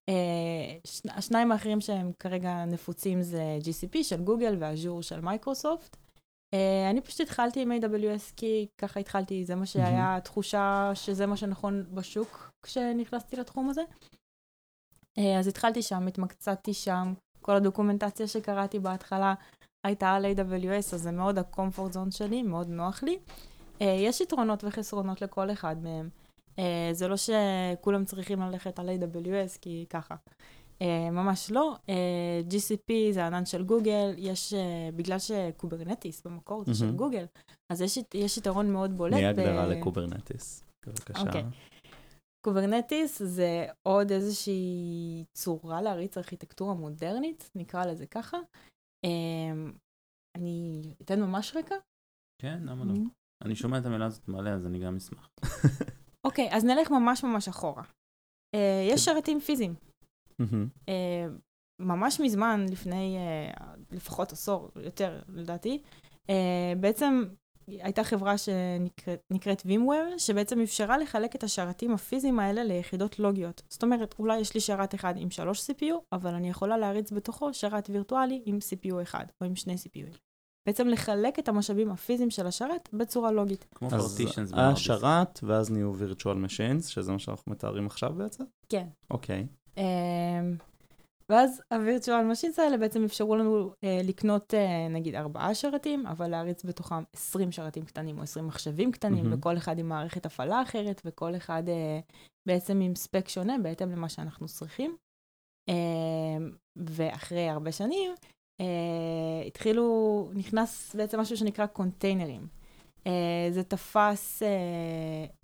אה. 0.09 0.77
השניים 1.09 1.51
האחרים 1.51 1.81
שהם 1.81 2.11
כרגע 2.19 2.65
נפוצים 2.65 3.21
זה 3.21 3.57
GCP 3.61 4.03
של 4.03 4.23
גוגל 4.23 4.57
ואז'ור 4.59 5.01
של 5.03 5.21
מייקרוסופט. 5.21 5.97
אה, 6.53 6.89
אני 6.89 7.01
פשוט 7.01 7.19
התחלתי 7.19 7.61
עם 7.61 7.71
AWS 7.71 8.33
כי 8.35 8.67
ככה 8.77 8.99
התחלתי, 8.99 9.45
זה 9.45 9.55
מה 9.55 9.65
שהיה 9.65 10.19
תחושה 10.23 10.91
שזה 10.93 11.25
מה 11.25 11.37
שנכון 11.37 11.85
בשוק 11.93 12.51
כשנכנסתי 12.63 13.35
לתחום 13.35 13.69
הזה. 13.69 13.81
אה, 15.17 15.39
אז 15.39 15.47
התחלתי 15.47 15.81
שם, 15.81 16.07
התמקצעתי 16.07 16.73
שם, 16.73 17.13
כל 17.41 17.55
הדוקומנטציה 17.55 18.27
שקראתי 18.27 18.79
בהתחלה 18.79 19.33
הייתה 19.83 20.09
על 20.09 20.25
AWS, 20.25 20.93
אז 20.93 21.01
זה 21.01 21.11
מאוד 21.11 21.37
ה-comfort 21.37 21.93
zone 21.93 22.11
שלי, 22.11 22.43
מאוד 22.43 22.67
נוח 22.67 23.03
לי. 23.03 23.19
יש 23.81 24.21
יתרונות 24.21 24.63
וחסרונות 24.63 25.21
לכל 25.21 25.51
אחד 25.51 25.83
מהם. 25.83 26.09
אה, 26.59 26.89
זה 26.93 27.07
לא 27.07 27.15
שכולם 27.17 28.05
צריכים 28.05 28.39
ללכת 28.39 28.79
על 28.79 28.89
AWS, 28.89 29.57
כי 29.61 29.85
ככה. 29.89 30.15
אה, 30.81 31.11
ממש 31.11 31.51
לא. 31.51 31.75
אה, 31.89 32.41
GCP 32.49 32.91
זה 33.11 33.25
ענן 33.27 33.45
של 33.45 33.63
גוגל, 33.63 34.13
יש, 34.17 34.53
אה, 34.53 34.89
בגלל 34.95 35.19
ש 35.19 35.36
Kubernetes 35.36 36.21
במקור 36.21 36.63
זה 36.65 36.73
של 36.73 36.85
מהמם. 36.85 36.97
גוגל, 36.97 37.25
אז 37.71 37.81
יש, 37.81 37.97
יש 38.13 38.37
יתרון 38.37 38.71
מאוד 38.73 38.97
בולט. 38.97 39.13
תני 39.13 39.23
ב- 39.23 39.39
הגדרה 39.39 39.67
ל 39.67 39.75
Kubernetes, 39.75 40.63
בבקשה. 40.87 41.21
אוקיי. 41.21 41.43
Kubernetes 42.45 43.21
זה 43.23 43.65
עוד 43.87 44.11
איזושהי 44.11 45.23
צורה 45.33 45.81
להריץ 45.81 46.17
ארכיטקטורה 46.17 46.73
מודרנית, 46.73 47.49
נקרא 47.55 47.85
לזה 47.85 48.05
ככה. 48.07 48.37
אני 50.37 50.81
אתן 51.01 51.21
ממש 51.21 51.55
רקע. 51.55 51.75
כן, 52.41 52.59
למה 52.65 52.85
לא? 52.85 52.93
אני 53.45 53.55
שומע 53.55 53.77
את 53.77 53.85
המילה 53.85 54.05
הזאת 54.05 54.27
מלא, 54.27 54.49
אז 54.49 54.65
אני 54.65 54.79
גם 54.79 54.95
אשמח. 54.95 55.29
אוקיי, 56.23 56.49
אז 56.51 56.65
נלך 56.65 56.91
ממש 56.91 57.23
ממש 57.23 57.47
אחורה. 57.47 57.83
אה, 58.55 58.87
יש 58.91 59.05
כן. 59.09 59.13
שרתים 59.13 59.39
פיזיים. 59.39 59.73
אה, 60.89 61.27
ממש 61.79 62.19
מזמן, 62.19 62.65
לפני 62.71 63.17
אה, 63.17 63.71
לפחות 63.91 64.31
עשור, 64.31 64.69
יותר 64.75 65.19
לדעתי, 65.29 65.81
אה, 66.29 66.73
בעצם 66.79 67.23
הייתה 67.67 68.03
חברה 68.03 68.35
שנקראת 68.37 69.61
VMware, 69.61 70.17
שבעצם 70.19 70.61
אפשרה 70.61 70.97
לחלק 70.97 71.35
את 71.35 71.43
השרתים 71.43 71.91
הפיזיים 71.91 72.39
האלה 72.39 72.63
ליחידות 72.63 73.19
לוגיות. 73.19 73.61
זאת 73.69 73.83
אומרת, 73.83 74.15
אולי 74.19 74.39
יש 74.39 74.53
לי 74.53 74.59
שרת 74.59 74.95
אחד 74.95 75.13
עם 75.17 75.31
3 75.31 75.69
CPU, 75.69 75.93
אבל 76.11 76.33
אני 76.33 76.49
יכולה 76.49 76.77
להריץ 76.77 77.11
בתוכו 77.11 77.53
שרת 77.53 77.89
וירטואלי 77.89 78.41
עם 78.45 78.57
CPU 78.57 79.01
אחד, 79.01 79.25
או 79.41 79.45
עם 79.45 79.55
שני 79.55 79.75
CPU. 79.75 80.17
בעצם 80.69 80.87
לחלק 80.87 81.39
את 81.39 81.47
המשאבים 81.47 81.91
הפיזיים 81.91 82.29
של 82.29 82.47
השרת 82.47 82.89
בצורה 82.93 83.31
לוגית. 83.31 83.65
כמו 83.75 83.87
אז 83.91 84.17
פרטישנס 84.17 84.53
היה 84.53 84.75
שרת, 84.75 85.39
ואז 85.43 85.71
נהיו 85.71 85.93
virtual 85.93 86.45
machines, 86.45 86.87
שזה 86.87 87.11
מה 87.11 87.19
שאנחנו 87.19 87.51
מתארים 87.51 87.87
עכשיו 87.87 88.13
בעצם? 88.13 88.43
כן. 88.69 88.87
אוקיי. 89.11 89.47
אמ, 89.77 89.83
ואז 91.29 91.61
הווירטואל 91.73 92.25
משינס 92.25 92.59
האלה 92.59 92.77
בעצם 92.77 93.03
אפשרו 93.03 93.35
לנו 93.35 93.73
אה, 93.83 94.01
לקנות 94.03 94.53
אה, 94.53 94.87
נגיד 94.89 95.15
ארבעה 95.15 95.55
שרתים, 95.55 96.07
אבל 96.07 96.27
להריץ 96.27 96.65
בתוכם 96.65 97.03
20 97.13 97.51
שרתים 97.51 97.85
קטנים 97.85 98.17
או 98.17 98.23
20 98.23 98.47
מחשבים 98.47 98.91
קטנים. 98.91 99.33
וכל 99.33 99.57
אחד 99.57 99.79
עם 99.79 99.89
מערכת 99.89 100.25
הפעלה 100.25 100.61
אחרת, 100.61 101.01
וכל 101.05 101.35
אחד 101.35 101.63
אה, 101.67 101.99
בעצם 102.47 102.81
עם 102.81 102.95
ספק 102.95 103.29
שונה 103.29 103.55
בהתאם 103.63 103.91
למה 103.91 104.09
שאנחנו 104.09 104.47
צריכים. 104.47 104.95
אה, 105.69 106.45
ואחרי 106.75 107.49
הרבה 107.49 107.71
שנים, 107.71 108.11
אה, 108.61 108.65
התחילו, 109.49 110.29
נכנס 110.33 110.95
בעצם 110.95 111.19
משהו 111.19 111.37
שנקרא 111.37 111.65
קונטיינרים. 111.65 112.47
אה, 113.07 113.11
זה 113.51 113.63
תפס, 113.63 114.43
אה, 114.43 114.47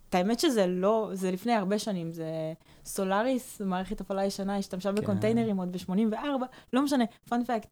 את 0.09 0.15
האמת 0.15 0.39
שזה 0.39 0.67
לא, 0.67 1.09
זה 1.13 1.31
לפני 1.31 1.53
הרבה 1.53 1.79
שנים, 1.79 2.11
זה 2.11 2.53
Solaris, 2.85 3.61
מערכת 3.61 4.01
הפעלה 4.01 4.25
ישנה, 4.25 4.57
השתמשה 4.57 4.89
כן. 4.89 4.95
בקונטיינרים 4.95 5.57
עוד 5.57 5.71
ב-84, 5.71 6.45
לא 6.73 6.81
משנה, 6.81 7.03
fun 7.29 7.43
fact. 7.43 7.67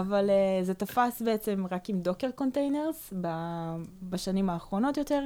אבל 0.00 0.30
אה, 0.30 0.64
זה 0.64 0.74
תפס 0.74 1.22
בעצם 1.22 1.64
רק 1.70 1.88
עם 1.90 2.00
Docker 2.00 2.30
containers 2.30 3.12
בשנים 4.02 4.50
האחרונות 4.50 4.96
יותר, 4.96 5.24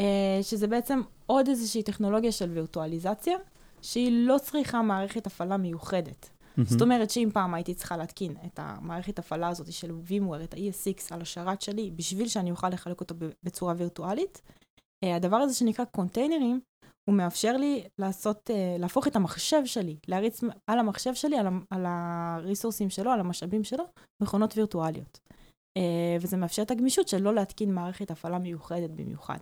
אה, 0.00 0.38
שזה 0.42 0.66
בעצם 0.66 1.00
עוד 1.26 1.48
איזושהי 1.48 1.82
טכנולוגיה 1.82 2.32
של 2.32 2.50
וירטואליזציה, 2.50 3.36
שהיא 3.82 4.26
לא 4.26 4.38
צריכה 4.38 4.82
מערכת 4.82 5.26
הפעלה 5.26 5.56
מיוחדת. 5.56 6.30
זאת 6.64 6.82
אומרת 6.82 7.10
שאם 7.10 7.28
פעם 7.32 7.54
הייתי 7.54 7.74
צריכה 7.74 7.96
להתקין 7.96 8.36
את 8.46 8.58
המערכת 8.62 9.18
הפעלה 9.18 9.48
הזאת 9.48 9.72
של 9.72 9.90
VMware, 9.90 10.44
את 10.44 10.54
ה-ESX 10.54 11.14
על 11.14 11.22
השרת 11.22 11.62
שלי, 11.62 11.90
בשביל 11.90 12.28
שאני 12.28 12.50
אוכל 12.50 12.68
לחלק 12.68 13.00
אותו 13.00 13.14
בצורה 13.42 13.74
וירטואלית, 13.76 14.42
אה, 15.04 15.16
הדבר 15.16 15.36
הזה 15.36 15.54
שנקרא 15.54 15.84
קונטיינרים, 15.84 16.60
הוא 17.08 17.16
מאפשר 17.16 17.56
לי 17.56 17.84
לעשות, 17.98 18.50
אה, 18.50 18.76
להפוך 18.78 19.06
את 19.06 19.16
המחשב 19.16 19.62
שלי, 19.64 19.96
להריץ 20.08 20.40
על 20.66 20.78
המחשב 20.78 21.14
שלי, 21.14 21.38
על, 21.38 21.46
על 21.70 21.84
הריסורסים 21.86 22.90
שלו, 22.90 23.10
על 23.10 23.20
המשאבים 23.20 23.64
שלו, 23.64 23.84
מכונות 24.22 24.56
וירטואליות. 24.56 25.18
אה, 25.76 26.16
וזה 26.20 26.36
מאפשר 26.36 26.62
את 26.62 26.70
הגמישות 26.70 27.08
של 27.08 27.22
לא 27.22 27.34
להתקין 27.34 27.74
מערכת 27.74 28.10
הפעלה 28.10 28.38
מיוחדת 28.38 28.90
במיוחד. 28.90 29.38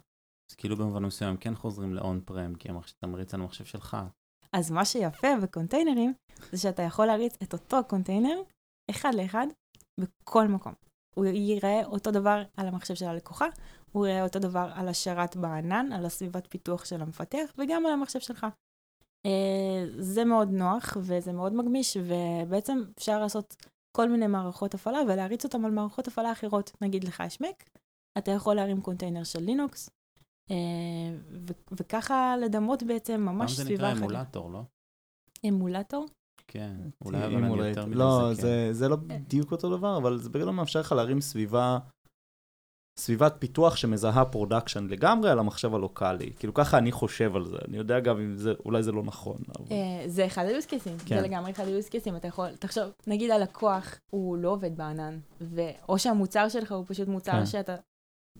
אז 0.50 0.54
כאילו 0.56 0.76
במובן 0.76 1.04
מסוים 1.04 1.36
כן 1.36 1.54
חוזרים 1.54 1.94
לאון 1.94 2.20
פרם, 2.24 2.54
כי 2.54 2.68
אתה 2.98 3.06
מריץ 3.06 3.34
על 3.34 3.40
המחשב 3.40 3.64
שלך. 3.64 3.96
אז 4.56 4.70
מה 4.70 4.84
שיפה 4.84 5.28
בקונטיינרים, 5.42 6.12
זה 6.52 6.58
שאתה 6.58 6.82
יכול 6.82 7.06
להריץ 7.06 7.36
את 7.42 7.52
אותו 7.52 7.76
קונטיינר, 7.88 8.42
אחד 8.90 9.14
לאחד, 9.14 9.46
בכל 10.00 10.48
מקום. 10.48 10.72
הוא 11.14 11.24
ייראה 11.24 11.84
אותו 11.84 12.10
דבר 12.10 12.42
על 12.56 12.68
המחשב 12.68 12.94
של 12.94 13.06
הלקוחה, 13.06 13.46
הוא 13.92 14.06
יראה 14.06 14.22
אותו 14.22 14.38
דבר 14.38 14.70
על 14.74 14.88
השרת 14.88 15.36
בענן, 15.36 15.92
על 15.92 16.06
הסביבת 16.06 16.46
פיתוח 16.46 16.84
של 16.84 17.02
המפתח, 17.02 17.54
וגם 17.58 17.86
על 17.86 17.92
המחשב 17.92 18.20
שלך. 18.20 18.46
אה, 19.26 19.84
זה 19.98 20.24
מאוד 20.24 20.50
נוח 20.50 20.96
וזה 21.00 21.32
מאוד 21.32 21.52
מגמיש, 21.52 21.96
ובעצם 21.96 22.78
אפשר 22.98 23.20
לעשות 23.20 23.56
כל 23.96 24.08
מיני 24.08 24.26
מערכות 24.26 24.74
הפעלה 24.74 24.98
ולהריץ 25.08 25.44
אותם 25.44 25.64
על 25.64 25.70
מערכות 25.70 26.08
הפעלה 26.08 26.32
אחרות. 26.32 26.72
נגיד 26.80 27.04
לך 27.04 27.22
יש 27.26 27.40
מק, 27.40 27.64
אתה 28.18 28.30
יכול 28.30 28.54
להרים 28.54 28.80
קונטיינר 28.80 29.24
של 29.24 29.40
לינוקס, 29.40 29.90
וככה 31.72 32.36
לדמות 32.40 32.82
בעצם 32.82 33.20
ממש 33.20 33.52
זה 33.52 33.64
סביבה 33.64 33.94
נקרא 33.94 33.98
אחרת. 33.98 34.10
אמולטור, 34.10 34.50
לא? 34.50 34.62
אמולטור? 35.48 36.06
כן, 36.48 36.76
אולי 37.04 37.26
אבל 37.26 37.34
אני 37.36 37.68
יותר 37.68 37.86
מדי 37.86 37.94
לא. 37.94 38.34
זה, 38.34 38.68
זה 38.72 38.88
לא 38.88 38.96
בדיוק 38.96 39.52
אותו 39.52 39.76
דבר, 39.76 39.96
אבל 39.96 40.18
זה 40.18 40.30
בגלל 40.30 40.50
מאפשר 40.50 40.80
לך 40.80 40.92
להרים 40.92 41.20
סביבה, 41.20 41.78
סביבת 42.98 43.34
פיתוח 43.38 43.76
שמדמה 43.76 44.24
production 44.24 44.86
לגמרי 44.86 45.30
על 45.30 45.38
המחשב 45.38 45.74
הלוקאלי. 45.74 46.32
כאילו 46.38 46.54
ככה 46.54 46.78
אני 46.78 46.92
חושב 46.92 47.36
על 47.36 47.44
זה, 47.44 47.56
אני 47.68 47.76
יודע 47.76 48.00
גם 48.00 48.20
אם 48.20 48.36
זה, 48.36 48.52
אולי 48.64 48.82
זה 48.82 48.92
לא 48.92 49.02
נכון. 49.02 49.36
אבל... 49.58 49.66
אה, 49.70 50.08
זה 50.08 50.26
אחד 50.26 50.44
cases, 50.68 51.02
כן. 51.06 51.16
זה 51.16 51.20
לגמרי 51.20 51.50
אחד 51.50 51.64
cases, 51.64 52.16
אתה 52.16 52.28
יכול, 52.28 52.56
תחשוב, 52.56 52.84
נגיד 53.06 53.30
הלקוח 53.30 53.94
הוא 54.10 54.36
לא 54.36 54.48
עובד 54.48 54.76
בענן, 54.76 55.18
ו... 55.40 55.60
או 55.88 55.98
שהמוצר 55.98 56.48
שלך 56.48 56.72
הוא 56.72 56.84
פשוט 56.88 57.08
מוצר 57.08 57.32
כן. 57.32 57.46
שאתה, 57.46 57.76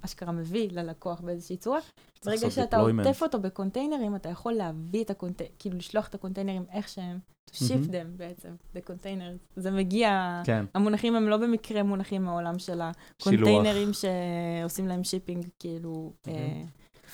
אשכרה 0.07 0.33
מביא 0.33 0.69
ללקוח 0.73 1.21
באיזושהי 1.21 1.57
צורה. 1.57 1.79
ברגע 2.25 2.51
שאתה 2.51 2.77
deployment. 2.77 3.07
עוטף 3.07 3.23
אותו 3.23 3.41
בקונטיינרים, 3.41 4.17
אתה 4.17 4.29
יכול 4.29 4.53
להביא 4.53 5.05
את 5.05 5.11
הקונטיינרים, 5.11 5.57
כאילו 5.59 5.77
לשלוח 5.77 6.09
את 6.09 6.15
הקונטיינרים 6.15 6.65
איך 6.73 6.89
שהם, 6.89 7.19
to 7.51 7.55
ship 7.55 7.89
them 7.89 8.07
בעצם, 8.17 8.49
the 8.75 8.79
containers. 8.91 9.39
זה 9.57 9.71
מגיע, 9.71 10.41
כן, 10.45 10.65
המונחים 10.75 11.17
הם 11.17 11.29
לא 11.29 11.37
במקרה 11.37 11.83
מונחים 11.83 12.25
מהעולם 12.25 12.59
של 12.59 12.81
הקונטיינרים 12.81 13.91
שעושים 13.93 14.89
להם 14.89 15.05
shipping, 15.05 15.47
כאילו, 15.59 16.13
אה, 16.29 16.33
האמת 16.33 16.67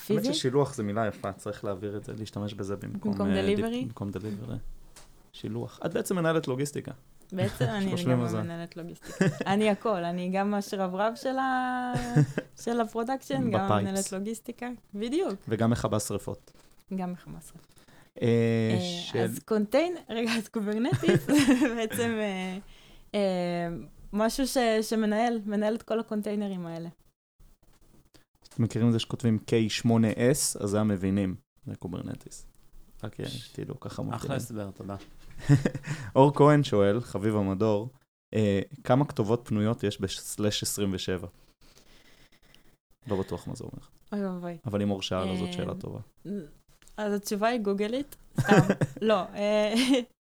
פיזי. 0.06 0.34
ששילוח 0.34 0.74
זה 0.74 0.82
מילה 0.82 1.06
יפה, 1.06 1.32
צריך 1.32 1.64
להעביר 1.64 1.96
את 1.96 2.04
זה, 2.04 2.12
להשתמש 2.18 2.54
בזה 2.54 2.76
במקום... 2.76 3.12
במקום 3.12 3.30
אה, 3.30 3.48
delivery? 3.48 3.84
במקום 3.84 4.10
delivery. 4.10 4.56
שילוח. 5.32 5.80
את 5.86 5.94
בעצם 5.94 6.16
מנהלת 6.16 6.48
לוגיסטיקה. 6.48 6.92
בעצם 7.32 7.64
אני 7.64 8.04
גם. 8.04 8.20
מנהלת 8.42 8.76
לוגיסטיקה. 8.76 9.24
אני 9.46 9.70
הכל, 9.70 10.04
אני 10.04 10.30
גם 10.34 10.54
השרברב 10.54 11.12
של 12.64 12.80
ה 12.80 12.86
production, 12.86 13.50
גם. 13.50 13.68
מנהלת 13.68 14.12
לוגיסטיקה, 14.12 14.68
בדיוק, 14.94 15.34
וגם 15.48 15.70
מכבה 15.70 16.00
שרפות. 16.00 16.52
גם 16.96 17.12
מחמאס. 17.12 17.52
אה, 18.22 18.26
אה, 18.72 18.78
של... 18.80 19.18
אז 19.18 19.38
contain, 19.38 19.94
רגע, 20.08 20.30
אז 20.32 20.48
Kubernetes 20.48 21.26
בעצם 21.76 22.10
אה, 22.20 22.58
אה, 23.14 23.68
משהו 24.12 24.46
ש- 24.46 24.58
שמנהל, 24.82 25.40
מנהל 25.46 25.74
את 25.74 25.82
כל 25.82 26.00
הקונטיינרים 26.00 26.66
האלה. 26.66 26.88
אתם 28.48 28.62
מכירים 28.62 28.88
את 28.88 28.92
זה 28.92 28.98
שכותבים 28.98 29.38
K8S, 29.50 30.62
אז 30.62 30.70
זה 30.70 30.80
המבינים, 30.80 31.34
זה 31.66 31.76
Kubernetes. 31.76 32.46
רק 33.04 33.20
אה, 33.20 33.28
שתדעו, 33.28 33.80
ככה 33.80 34.02
אחלה 34.02 34.14
מבחינים. 34.14 34.36
הסבר, 34.36 34.70
תודה. 34.70 34.96
אור 36.16 36.34
כהן 36.34 36.64
שואל, 36.64 37.00
חביב 37.00 37.36
המדור, 37.36 37.88
אה, 38.34 38.60
כמה 38.84 39.04
כתובות 39.04 39.40
פנויות 39.44 39.84
יש 39.84 40.00
ב 40.00 40.11
slash 40.11 40.62
27? 40.62 41.26
לא 43.06 43.16
בטוח 43.16 43.48
מה 43.48 43.54
זה 43.54 43.64
אומר, 43.64 43.86
אוי 44.12 44.26
ואבוי. 44.26 44.56
אבל 44.66 44.82
אם 44.82 44.90
אור 44.90 45.02
שאל, 45.02 45.28
אז 45.28 45.38
זאת 45.38 45.48
אה, 45.48 45.52
שאלה 45.52 45.74
טובה. 45.74 46.00
אז 46.96 47.14
התשובה 47.14 47.48
היא 47.48 47.60
גוגלית. 47.60 48.16
לא. 49.02 49.22
אה, 49.34 49.74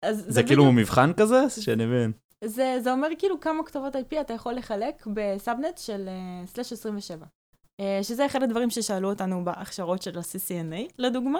זה 0.12 0.42
כאילו 0.42 0.72
מבחן 0.72 1.12
כזה? 1.12 1.50
שאני 1.50 1.86
מבין. 1.86 2.12
זה, 2.44 2.78
זה 2.82 2.92
אומר 2.92 3.08
כאילו 3.18 3.40
כמה 3.40 3.64
כתובות 3.64 3.96
IP 3.96 4.20
אתה 4.20 4.32
יכול 4.32 4.54
לחלק 4.54 5.06
ב 5.14 5.23
subnet 5.23 5.78
של 5.78 6.08
אה, 6.08 6.46
slash 6.46 6.72
27. 6.72 7.26
אה, 7.80 7.98
שזה 8.02 8.26
אחד 8.26 8.42
הדברים 8.42 8.70
ששאלו 8.70 9.08
אותנו 9.08 9.44
בהכשרות 9.44 10.02
של 10.02 10.18
ה-CCNA, 10.18 10.92
לדוגמה. 10.98 11.38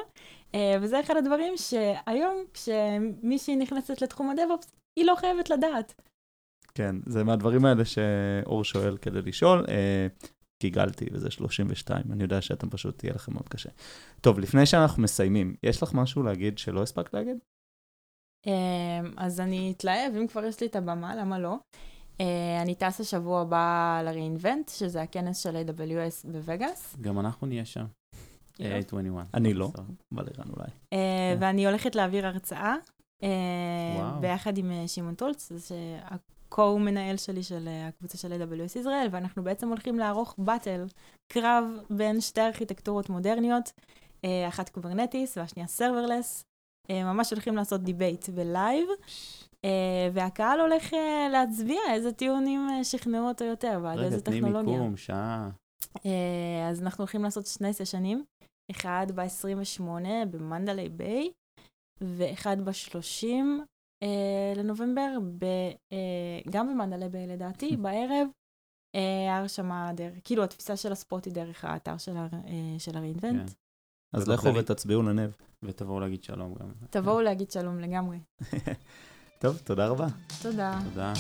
אה, 0.55 0.77
וזה 0.83 1.01
אחד 1.01 1.17
הדברים 1.17 1.55
שהיום, 1.57 2.45
כשמישהי 2.55 3.57
נכנסת 3.57 4.03
לתחום 4.03 4.31
הדב-אופס, 4.31 4.73
היא 4.99 5.07
לא 5.07 5.15
חייבת 5.15 5.51
לדעת. 5.51 5.95
כן, 6.75 6.97
זה 7.07 7.25
מהדברים 7.25 7.65
האלה 7.65 7.85
שאור 7.85 8.65
שואל 8.65 8.97
כדי 8.97 9.23
לשאול. 9.23 9.65
אה, 9.69 10.07
גיגלתי, 10.63 11.07
וזה 11.13 11.31
32, 11.31 12.03
אני 12.13 12.23
יודע 12.23 12.41
שאתם 12.41 12.71
פשוט, 12.71 12.99
תהיה 12.99 13.13
לכם 13.13 13.33
מאוד 13.33 13.49
קשה. 13.49 13.71
טוב, 14.21 14.39
לפני 14.39 14.67
שאנחנו 14.67 15.03
מסיימים, 15.03 15.55
יש 15.63 15.83
לך 15.83 15.95
משהו 15.95 16.23
להגיד 16.23 16.59
שלא 16.59 16.83
הספקת 16.83 17.15
להגיד? 17.15 17.37
אה, 18.47 19.01
אז 19.17 19.41
אני 19.41 19.75
אתלהב, 19.77 20.15
אם 20.17 20.27
כבר 20.27 20.45
יש 20.45 20.61
לי 20.61 20.67
את 20.67 20.77
הבמה, 20.77 21.17
למה 21.17 21.39
לא? 21.39 21.57
אה, 22.21 22.63
אני 22.63 22.75
טסה 22.75 23.05
שבוע 23.05 23.41
הבא 23.41 24.01
ל-reinvent, 24.05 24.71
שזה 24.71 25.03
הכנס 25.03 25.39
של 25.39 25.57
AWS 25.57 26.29
בווגאס. 26.33 26.97
גם 27.01 27.21
אנחנו 27.21 27.47
נהיה 27.47 27.65
שם. 27.65 27.85
AI21. 28.59 28.61
אני 29.35 29.55
לא. 29.55 29.71
אבל 30.15 30.29
ערן 30.37 30.51
אולי. 30.57 30.69
אה, 30.93 31.35
כן. 31.35 31.37
ואני 31.41 31.67
הולכת 31.67 31.95
להעביר 31.95 32.27
הרצאה, 32.27 32.75
אה. 33.23 34.19
ביחד 34.21 34.59
עם 34.59 34.73
שמעון 34.87 35.15
טולץ, 35.15 35.53
זה 35.53 35.99
ה-co-מנהל 36.05 37.17
שלי 37.17 37.43
של 37.43 37.69
הקבוצה 37.89 38.19
של 38.19 38.33
AWS 38.33 38.79
ישראל, 38.79 39.09
ואנחנו 39.11 39.45
בעצם 39.45 39.69
הולכים 39.69 39.99
לערוך 39.99 40.35
battle, 40.39 40.87
קרב 41.33 41.65
בין 41.91 42.21
שתי 42.21 42.41
ארכיטקטורות 42.41 43.09
מודרניות, 43.09 43.73
אחת 44.49 44.69
Kubernetes 44.69 45.39
והשנייה 45.39 45.69
serverless. 45.69 46.45
ממש 46.91 47.31
הולכים 47.31 47.57
לעשות 47.57 47.83
debate 47.83 48.29
ב 48.29 48.39
live, 48.39 48.89
והקהל 50.13 50.61
הולך 50.61 50.95
אה, 50.95 51.29
להצביע 51.33 51.81
איזה 51.91 52.13
טיעונים 52.13 52.69
אה, 52.71 52.85
שכנעו 52.85 53.29
אותו 53.29 53.45
יותר 53.45 53.81
ועד 53.83 53.99
רגע, 53.99 54.07
איזה 54.07 54.21
תני 54.21 54.41
טכנולוגיה. 54.41 54.73
מיקום, 54.73 54.97
שעה. 54.97 55.51
אה, 56.07 56.69
אז 56.71 56.83
אנחנו 56.83 57.03
הולכים 57.03 57.23
לעשות 57.23 57.47
שני 57.47 57.73
סשנים, 57.73 58.25
אחד 58.71 59.07
ב-28 59.15 59.83
במנדלי 60.31 60.89
ביי, 60.89 61.31
ואחד 62.01 62.61
ב-30 62.61 63.27
אה, 64.03 64.53
לנובמבר, 64.57 65.19
ב, 65.39 65.45
אה, 65.93 66.41
גם 66.51 66.69
במנדלי 66.69 67.09
ביי 67.09 67.27
לדעתי, 67.27 67.77
בערב. 67.83 68.29
אה, 68.95 69.35
ההרשמה 69.35 69.93
דרך, 69.95 70.15
כאילו 70.25 70.45
התפיסה 70.45 70.77
של 70.77 70.93
הספוט 70.93 71.25
היא 71.25 71.35
דרך 71.35 71.65
האתר 71.65 71.99
של, 71.99 72.17
הר, 72.17 72.29
אה, 72.33 72.79
של 72.79 72.97
הריינבנט. 72.97 73.51
כן. 73.51 73.57
אז 74.13 74.29
לכו 74.29 74.55
ותצביעו 74.55 75.03
לנב. 75.03 75.31
ותבואו 75.63 76.01
להגיד 76.01 76.25
שלום 76.25 76.55
גם. 76.55 76.73
תבואו 76.91 77.21
להגיד 77.21 77.51
שלום 77.51 77.81
לגמרי. 77.81 78.19
טוב, 79.39 79.59
תודה 79.65 79.87
רבה. 79.87 80.07
תודה. 80.43 80.79
תודה. 80.85 81.13